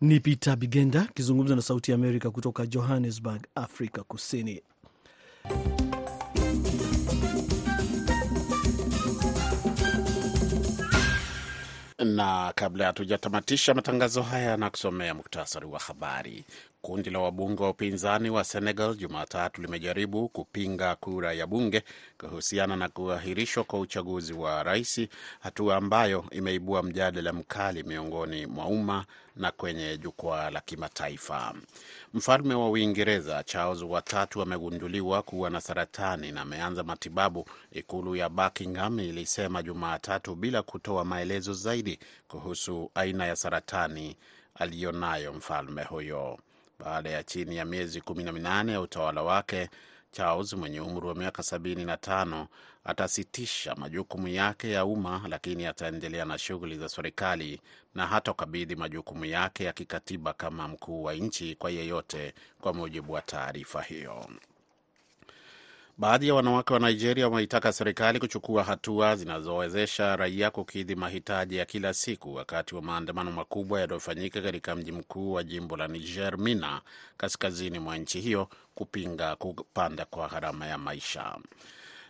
Ni 0.00 0.20
Peter 0.20 0.56
Bigenda 0.56 1.00
akizungumza 1.02 1.56
na 1.56 1.62
Sauti 1.62 1.90
ya 1.90 1.94
Amerika 1.94 2.30
kutoka 2.30 2.66
Johannesburg, 2.66 3.46
Afrika 3.54 4.02
Kusini. 4.02 4.62
Na 12.04 12.52
kabla 12.56 12.86
hatujatamatisha 12.86 13.74
matangazo 13.74 14.22
haya 14.22 14.56
na 14.56 14.70
kusomea 14.70 15.14
muktasari 15.14 15.66
wa 15.66 15.78
habari. 15.78 16.44
Kundi 16.82 17.10
la 17.10 17.18
wabunge 17.18 17.62
wa 17.62 17.70
upinzani 17.70 18.30
wa 18.30 18.44
Senegal 18.44 18.94
Jumatatu 18.96 19.62
limejaribu 19.62 20.28
kupinga 20.28 20.96
kura 20.96 21.32
ya 21.32 21.46
bunge 21.46 21.82
kuhusiana 22.20 22.76
na 22.76 22.88
kuahirishwa 22.88 23.64
kwa 23.64 23.80
uchaguzi 23.80 24.32
wa 24.32 24.62
rais, 24.62 25.00
hatua 25.40 25.76
ambayo 25.76 26.24
imeibua 26.30 26.82
mjadala 26.82 27.32
mkali 27.32 27.82
miongoni 27.82 28.46
mwa 28.46 28.66
umma 28.66 29.06
na 29.36 29.50
kwenye 29.52 29.98
jukwaa 29.98 30.50
la 30.50 30.60
kimataifa. 30.60 31.54
Mfalme 32.14 32.54
wa 32.54 32.70
Uingereza 32.70 33.42
Charles 33.44 33.82
watatu 33.82 34.42
amegunduliwa 34.42 35.22
kuwa 35.22 35.50
na 35.50 35.60
saratani 35.60 36.32
na 36.32 36.40
ameanza 36.40 36.82
matibabu, 36.82 37.46
ikulu 37.72 38.16
ya 38.16 38.28
Buckingham 38.28 39.00
ilisema 39.00 39.62
Jumatatu, 39.62 40.34
bila 40.34 40.62
kutoa 40.62 41.04
maelezo 41.04 41.54
zaidi 41.54 41.98
kuhusu 42.28 42.90
aina 42.94 43.26
ya 43.26 43.36
saratani 43.36 44.16
aliyonayo 44.54 45.32
mfalme 45.32 45.82
huyo. 45.84 46.38
Baada 46.84 47.10
ya 47.10 47.22
chini 47.22 47.56
ya 47.56 47.64
miezi 47.64 48.00
kumi 48.00 48.24
na 48.24 48.32
minane 48.32 48.72
ya 48.72 48.80
utawala 48.80 49.22
wake, 49.22 49.68
Charles 50.12 50.52
mwenye 50.52 50.80
umri 50.80 51.06
wa 51.06 51.14
miaka 51.14 51.42
sabini 51.42 51.84
na 51.84 51.96
tano 51.96 52.48
atasitisha 52.84 53.74
majukumu 53.74 54.28
yake 54.28 54.70
ya 54.70 54.84
umma, 54.84 55.22
lakini 55.28 55.66
ataendelea 55.66 56.24
na 56.24 56.38
shughuli 56.38 56.78
za 56.78 56.88
serikali 56.88 57.60
na 57.94 58.06
hatakabidhi 58.06 58.76
majukumu 58.76 59.24
yake 59.24 59.64
ya 59.64 59.72
kikatiba 59.72 60.32
kama 60.32 60.68
mkuu 60.68 61.02
wa 61.02 61.14
nchi 61.14 61.54
kwa 61.54 61.70
yeyote, 61.70 62.34
kwa 62.60 62.72
mujibu 62.74 63.12
wa 63.12 63.22
taarifa 63.22 63.82
hiyo. 63.82 64.26
Baadhi 66.00 66.28
ya 66.28 66.34
wanawake 66.34 66.72
wa 66.74 66.78
Nigeria 66.80 67.28
wameitaka 67.28 67.72
serikali 67.72 68.18
kuchukua 68.18 68.64
hatua 68.64 69.16
zinazowezesha 69.16 70.16
raia 70.16 70.50
kukidhi 70.50 70.94
mahitaji 70.94 71.56
ya 71.56 71.64
kila 71.64 71.94
siku 71.94 72.34
wakati 72.34 72.74
wa 72.74 72.82
maandamano 72.82 73.32
makubwa 73.32 73.80
yaliyofanyika 73.80 74.42
katika 74.42 74.76
mji 74.76 74.92
mkuu 74.92 75.32
wa 75.32 75.44
jimbo 75.44 75.76
la 75.76 75.88
Niger, 75.88 76.38
Mina, 76.38 76.80
kaskazini 77.16 77.78
mwa 77.78 77.98
nchi 77.98 78.20
hiyo, 78.20 78.48
kupinga 78.74 79.36
kupanda 79.36 80.04
kwa 80.04 80.28
gharama 80.28 80.66
ya 80.66 80.78
maisha. 80.78 81.36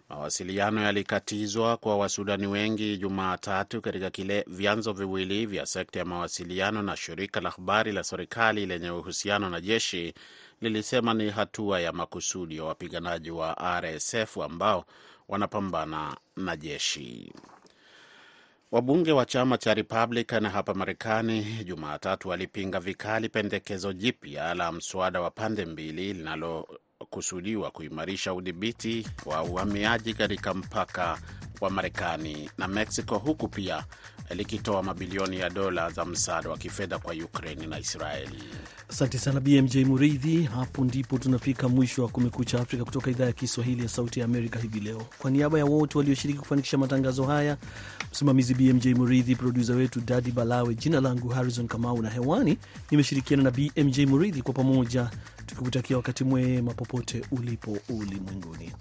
Mawasiliano 0.09 0.83
yalikatizwa 0.83 1.77
kwa 1.77 1.97
Wasudani 1.97 2.47
wengi 2.47 2.97
Jumatatu 2.97 3.81
katika 3.81 4.11
kile 4.11 4.45
vyanzo 4.47 4.93
viwili 4.93 5.47
vya 5.47 5.67
sekta 5.67 5.99
ya 5.99 6.05
mawasiliano 6.05 6.83
na 6.83 6.97
shirika 6.97 7.41
la 7.41 7.51
habari 7.51 7.93
la 7.93 8.05
serikali 8.05 8.67
lenye 8.67 8.91
uhusiano 8.91 9.51
na 9.51 9.61
jeshi 9.61 10.15
lilisema 10.61 11.15
ni 11.15 11.31
hatua 11.31 11.81
ya 11.81 11.93
makusudi 11.93 12.57
ya 12.57 12.65
wapiganaji 12.65 13.31
wa 13.31 13.81
RSF 13.81 14.39
ambao 14.39 14.85
wanapambana 15.29 16.17
na 16.37 16.57
jeshi. 16.57 17.33
Wabunge 18.73 19.13
wa 19.13 19.27
chama 19.27 19.59
cha 19.59 19.75
Republican 19.75 20.47
hapa 20.47 20.75
Marekani 20.75 21.43
Jumatatu 21.65 22.29
walipinga 22.29 22.81
vikali 22.81 23.29
pendekezo 23.29 23.93
jipya 23.93 24.55
la 24.55 24.73
mswada 24.73 25.21
wa 25.21 25.31
pande 25.31 25.65
mbili 25.65 26.13
linalokusudiwa 26.15 27.71
kuimarisha 27.71 28.35
udhibiti 28.35 29.07
wa 29.27 29.43
uhamiaji 29.43 30.15
katika 30.15 30.55
mpaka 30.55 31.19
wa 31.61 31.71
Marekani 31.71 32.51
na 32.59 32.69
Mexico, 32.69 33.19
huku 33.19 33.49
pia 33.49 33.85
likitoa 34.35 34.83
mabilioni 34.83 35.39
ya 35.39 35.51
dola 35.51 35.91
za 35.91 36.05
msaada 36.05 36.51
wa 36.51 36.59
kifedha 36.59 36.99
kwa 36.99 37.15
Ukraini 37.15 37.67
na 37.67 37.79
Israeli. 37.79 38.43
Asante 38.89 39.19
sana 39.19 39.41
BMJ 39.41 39.77
Muridhi. 39.77 40.43
Hapo 40.43 40.85
ndipo 40.85 41.19
tunafika 41.19 41.69
mwisho 41.69 42.03
wa 42.03 42.09
Kumekucha 42.09 42.61
Afrika 42.61 42.85
kutoka 42.85 43.11
idhaa 43.11 43.25
ya 43.25 43.33
Kiswahili 43.33 43.83
ya 43.83 43.89
Sauti 43.89 44.19
ya 44.21 44.25
Amerika 44.25 44.59
hivi 44.59 44.81
leo. 44.81 45.03
Kwa 45.19 45.31
niaba 45.31 45.59
ya 45.59 45.65
wote 45.65 45.99
walioshiriki 45.99 46.39
kufanikisha 46.41 46.79
matangazo 46.79 47.25
haya, 47.25 47.57
msimamizi 48.13 48.55
BMJ 48.55 48.87
Muridhi, 48.87 49.37
produsa 49.37 49.73
wetu 49.75 50.01
Dadi 50.01 50.31
Balawe, 50.33 50.75
jina 50.75 51.01
langu 51.01 51.29
Harrison 51.29 51.67
Kamau 51.69 52.03
na 52.03 52.11
hewani 52.11 52.59
nimeshirikiana 52.91 53.43
na 53.43 53.51
BMJ 53.51 53.99
Muridhi, 54.01 54.43
kwa 54.43 54.55
pamoja 54.55 55.11
tukikutakia 55.47 55.97
wakati 55.97 56.25
mwema 56.25 56.75
popote 56.75 57.23
ulipo 57.31 57.79
ulimwenguni. 57.89 58.73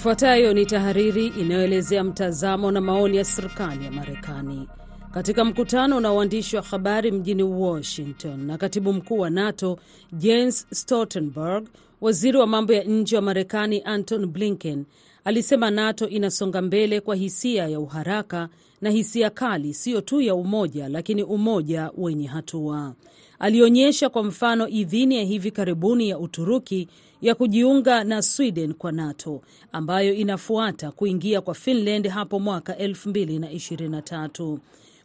Ifuatayo 0.00 0.52
ni 0.54 0.66
tahariri 0.66 1.26
inayoelezea 1.26 2.04
mtazamo 2.04 2.70
na 2.70 2.80
maoni 2.80 3.16
ya 3.16 3.24
serikali 3.24 3.84
ya 3.84 3.90
Marekani. 3.92 4.68
Katika 5.14 5.44
mkutano 5.44 6.00
na 6.00 6.12
waandishi 6.12 6.56
wa 6.56 6.62
habari 6.62 7.10
mjini 7.12 7.42
Washington 7.42 8.40
na 8.46 8.58
katibu 8.58 8.92
mkuu 8.92 9.18
wa 9.18 9.30
NATO 9.30 9.78
Jens 10.12 10.66
Stoltenberg, 10.72 11.66
waziri 12.00 12.38
wa 12.38 12.46
mambo 12.46 12.72
ya 12.72 12.84
nje 12.84 13.16
wa 13.16 13.22
Marekani 13.22 13.82
Anton 13.84 14.26
Blinken 14.26 14.84
alisema 15.24 15.70
NATO 15.70 16.08
inasonga 16.08 16.62
mbele 16.62 17.00
kwa 17.00 17.16
hisia 17.16 17.68
ya 17.68 17.80
uharaka 17.80 18.48
na 18.80 18.90
hisia 18.90 19.30
kali, 19.30 19.74
siyo 19.74 20.00
tu 20.00 20.20
ya 20.20 20.34
umoja, 20.34 20.88
lakini 20.88 21.22
umoja 21.22 21.90
wenye 21.96 22.26
hatua. 22.26 22.94
Alionyesha 23.38 24.08
kwa 24.08 24.24
mfano 24.24 24.68
idhini 24.68 25.16
ya 25.16 25.22
hivi 25.24 25.50
karibuni 25.50 26.08
ya 26.08 26.18
Uturuki 26.18 26.88
ya 27.22 27.34
kujiunga 27.34 28.04
na 28.04 28.22
Sweden 28.22 28.74
kwa 28.74 28.92
NATO 28.92 29.42
ambayo 29.72 30.14
inafuata 30.14 30.90
kuingia 30.90 31.40
kwa 31.40 31.54
Finland 31.54 32.08
hapo 32.08 32.40
mwaka 32.40 32.72
2023. 32.74 34.58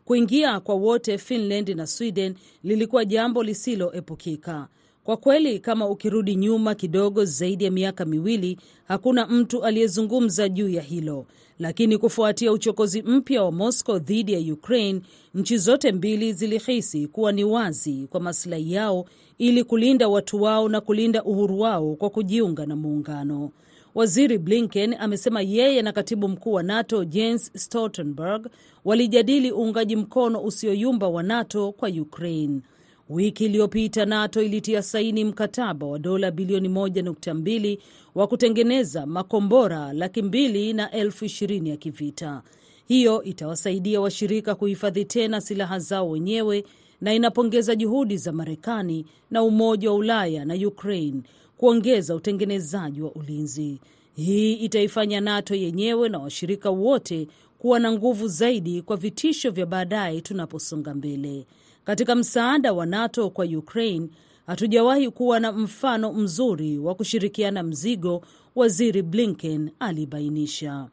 Kuingia 0.06 0.60
kwa 0.60 0.76
wote 0.76 1.18
Finland 1.18 1.70
na 1.70 1.88
Sweden 1.88 2.36
lilikuwa 2.64 3.06
jambo 3.06 3.44
lisiloepukika. 3.44 4.68
Kwa 5.06 5.18
kweli, 5.18 5.60
kama 5.60 5.90
ukirudi 5.90 6.36
nyuma 6.36 6.76
kidogo 6.76 7.26
zaidi 7.26 7.64
ya 7.64 7.72
miaka 7.72 8.06
miwili, 8.06 8.58
hakuna 8.88 9.28
mtu 9.28 9.64
aliyezungumza 9.64 10.50
juu 10.50 10.70
ya 10.70 10.82
hilo, 10.82 11.26
lakini 11.60 11.98
kufuatia 11.98 12.52
uchokozi 12.52 13.02
mpya 13.02 13.44
wa 13.44 13.52
Moscow 13.52 14.00
dhidi 14.00 14.34
ya 14.34 14.54
Ukraine, 14.54 15.02
nchi 15.36 15.58
zote 15.58 15.92
mbili 15.92 16.34
zilihisi 16.34 17.08
kuwa 17.08 17.32
ni 17.32 17.44
wazi 17.44 18.08
kwa 18.10 18.20
masilahi 18.20 18.74
yao 18.74 19.06
ili 19.38 19.64
kulinda 19.64 20.08
watu 20.08 20.42
wao 20.42 20.70
na 20.70 20.82
kulinda 20.82 21.24
uhuru 21.24 21.60
wao 21.60 21.96
kwa 21.96 22.10
kujiunga 22.10 22.66
na 22.66 22.76
muungano. 22.76 23.52
Waziri 23.96 24.38
Blinken 24.38 24.96
amesema 25.00 25.42
yeye 25.42 25.82
na 25.82 25.92
katibu 25.92 26.28
mkuu 26.28 26.54
wa 26.54 26.64
NATO 26.64 27.04
Jens 27.06 27.52
Stoltenberg 27.56 28.48
walijadili 28.86 29.52
uungaji 29.52 29.96
mkono 29.96 30.40
usioyumba 30.42 31.08
wa 31.08 31.24
NATO 31.24 31.72
kwa 31.72 31.90
Ukraine. 31.90 32.62
Wiki 33.10 33.46
iliyopita 33.46 34.06
NATO 34.06 34.42
ilitia 34.42 34.82
saini 34.84 35.26
mkataba 35.26 35.86
wa 35.88 36.00
dola 36.00 36.32
bilioni 36.32 36.68
1.2 36.70 37.78
wa 38.16 38.28
kutengeneza 38.28 39.06
makombora 39.06 39.94
laki 39.94 40.22
mbili 40.22 40.74
na 40.74 40.92
elfu 40.92 41.26
ishirini 41.26 41.70
ya 41.70 41.78
kivita. 41.78 42.42
Hiyo 42.88 43.24
itawasaidia 43.24 44.02
washirika 44.02 44.56
kuhifadhi 44.56 45.06
tena 45.06 45.42
silaha 45.42 45.80
zao 45.80 46.10
wenyewe 46.10 46.64
na 47.02 47.14
inapongeza 47.14 47.76
juhudi 47.76 48.18
za 48.18 48.32
Marekani 48.32 49.06
na 49.32 49.44
Umoja 49.44 49.90
wa 49.92 49.96
Ulaya 49.96 50.46
na 50.46 50.54
Ukraine 50.68 51.22
kuongeza 51.58 52.16
utengenezaji 52.16 53.02
wa 53.02 53.12
ulinzi. 53.12 53.80
Hii 54.16 54.54
itaifanya 54.54 55.22
NATO 55.22 55.56
yenyewe 55.56 56.10
na 56.10 56.20
washirika 56.20 56.70
wote 56.70 57.28
kuwa 57.60 57.80
na 57.80 57.92
nguvu 57.92 58.28
zaidi 58.28 58.82
kwa 58.82 58.98
vitisho 58.98 59.52
vya 59.52 59.66
baadaye 59.66 60.22
tunaposonga 60.22 60.94
mbele. 60.96 61.46
Katika 61.86 62.16
msaada 62.16 62.74
wa 62.74 62.86
NATO 62.86 63.30
kwa 63.30 63.46
Ukraine, 63.46 64.10
hatujawahi 64.48 65.10
kuwa 65.10 65.40
na 65.40 65.52
mfano 65.52 66.14
mzuri 66.14 66.78
wa 66.80 66.96
kushirikiana 66.96 67.64
mzigo, 67.64 68.22
Waziri 68.56 69.02
Blinken 69.02 69.72
alibainisha. 69.80 70.88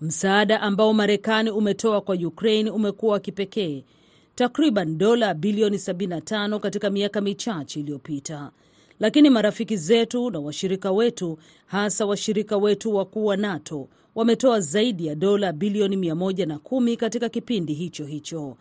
Msaada 0.00 0.60
ambao 0.60 0.94
Marekani 0.94 1.50
umetoa 1.50 2.00
kwa 2.00 2.14
Ukraine 2.14 2.70
umekuwa 2.70 3.12
wa 3.12 3.20
kipekee, 3.20 3.84
takriban 4.34 4.98
dola 4.98 5.34
bilioni 5.34 5.76
75 5.76 6.58
katika 6.58 6.90
miaka 6.90 7.20
michache 7.20 7.80
iliyopita. 7.80 8.50
Lakini 9.00 9.30
marafiki 9.30 9.76
zetu 9.76 10.30
na 10.30 10.38
washirika 10.38 10.92
wetu, 10.92 11.38
hasa 11.66 12.06
washirika 12.06 12.56
wetu 12.56 12.94
wakuu 12.94 13.24
wa 13.26 13.36
NATO, 13.36 13.88
wametoa 14.14 14.60
zaidi 14.60 15.06
ya 15.06 15.14
dola 15.14 15.52
bilioni 15.52 15.96
110 15.96 16.96
katika 16.96 17.28
kipindi 17.28 17.72
hicho 17.74 18.04
hicho 18.04 18.56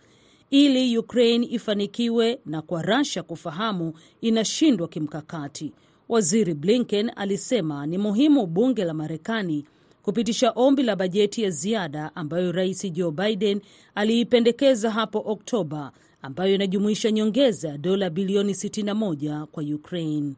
ili 0.52 0.98
Ukraine 0.98 1.48
ifanikiwe 1.50 2.40
na 2.46 2.62
kwa 2.62 2.82
Russia 2.82 3.24
kufahamu 3.24 3.94
inashindwa 4.22 4.88
kimkakati. 4.88 5.74
Waziri 6.10 6.54
Blinken 6.54 7.12
alisema 7.16 7.86
ni 7.86 7.98
muhimu 7.98 8.46
bunge 8.48 8.84
la 8.86 8.94
Marekani 8.94 9.66
kupitisha 10.04 10.52
ombi 10.56 10.84
la 10.84 10.96
bajeti 10.96 11.44
ya 11.44 11.50
ziada 11.50 12.16
ambayo 12.16 12.52
Rais 12.52 12.92
Joe 12.92 13.12
Biden 13.12 13.62
aliipendekeza 13.96 14.92
hapo 14.92 15.24
Oktoba, 15.26 15.92
ambayo 16.22 16.56
inajumuisha 16.56 17.12
nyongeza 17.12 17.70
ya 17.70 17.78
dola 17.78 18.10
bilioni 18.10 18.54
61 18.54 19.46
kwa 19.46 19.64
Ukraine. 19.64 20.34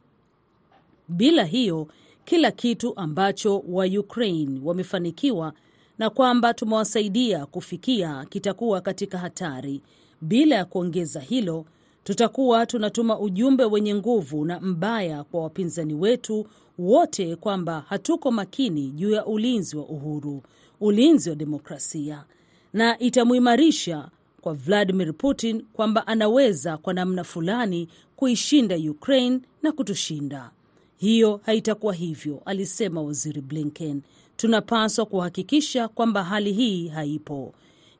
Bila 1.08 1.44
hiyo, 1.44 1.88
kila 2.26 2.52
kitu 2.52 2.94
ambacho 2.98 3.60
wa 3.68 3.86
Ukraine 3.86 4.62
wamefanikiwa 4.64 5.54
na 5.98 6.10
kwamba 6.10 6.54
tumewasaidia 6.54 7.46
kufikia 7.46 8.26
kitakuwa 8.30 8.82
katika 8.82 9.18
hatari. 9.18 9.82
Bila 10.24 10.56
ya 10.56 10.66
kuongeza 10.66 11.20
hilo, 11.20 11.66
tutakuwa 12.04 12.66
tunatuma 12.66 13.20
ujumbe 13.20 13.66
wenye 13.66 13.96
nguvu 13.96 14.46
na 14.46 14.60
mbaya 14.60 15.24
kwa 15.24 15.44
wapinzani 15.44 15.94
wetu 15.94 16.46
wote 16.78 17.36
kwamba 17.36 17.86
hatuko 17.90 18.32
makini 18.32 18.92
juu 18.92 19.12
ya 19.12 19.26
ulinzi 19.26 19.78
wa 19.78 19.84
uhuru, 19.86 20.44
ulinzi 20.82 21.30
wa 21.30 21.36
demokrasia, 21.36 22.24
na 22.74 23.00
itamuimarisha 23.00 24.10
kwa 24.42 24.54
Vladimir 24.54 25.14
Putin 25.14 25.64
kwamba 25.74 26.08
anaweza 26.08 26.78
kwa 26.78 26.94
namna 26.94 27.24
fulani 27.24 27.88
kuishinda 28.16 28.76
Ukraine 28.78 29.40
na 29.64 29.72
kutushinda. 29.72 30.52
Hiyo 30.98 31.40
haitakuwa 31.46 31.94
hivyo, 31.94 32.42
alisema 32.46 33.02
Waziri 33.02 33.42
Blinken. 33.42 34.02
Tunapaswa 34.38 35.06
kuhakikisha 35.06 35.88
kwamba 35.88 36.24
hali 36.24 36.54
hii 36.54 36.88
haipo. 36.88 37.54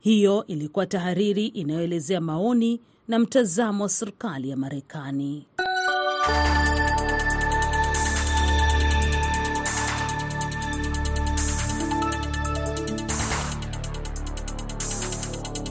Hiyo 0.04 0.46
ilikuwa 0.48 0.86
tahariri 0.86 1.48
inayoelezea 1.48 2.22
maoni 2.22 2.82
na 3.08 3.20
mtazamo 3.20 3.84
wa 3.84 3.90
serikali 3.90 4.50
ya 4.50 4.58
Marekani. 4.58 5.48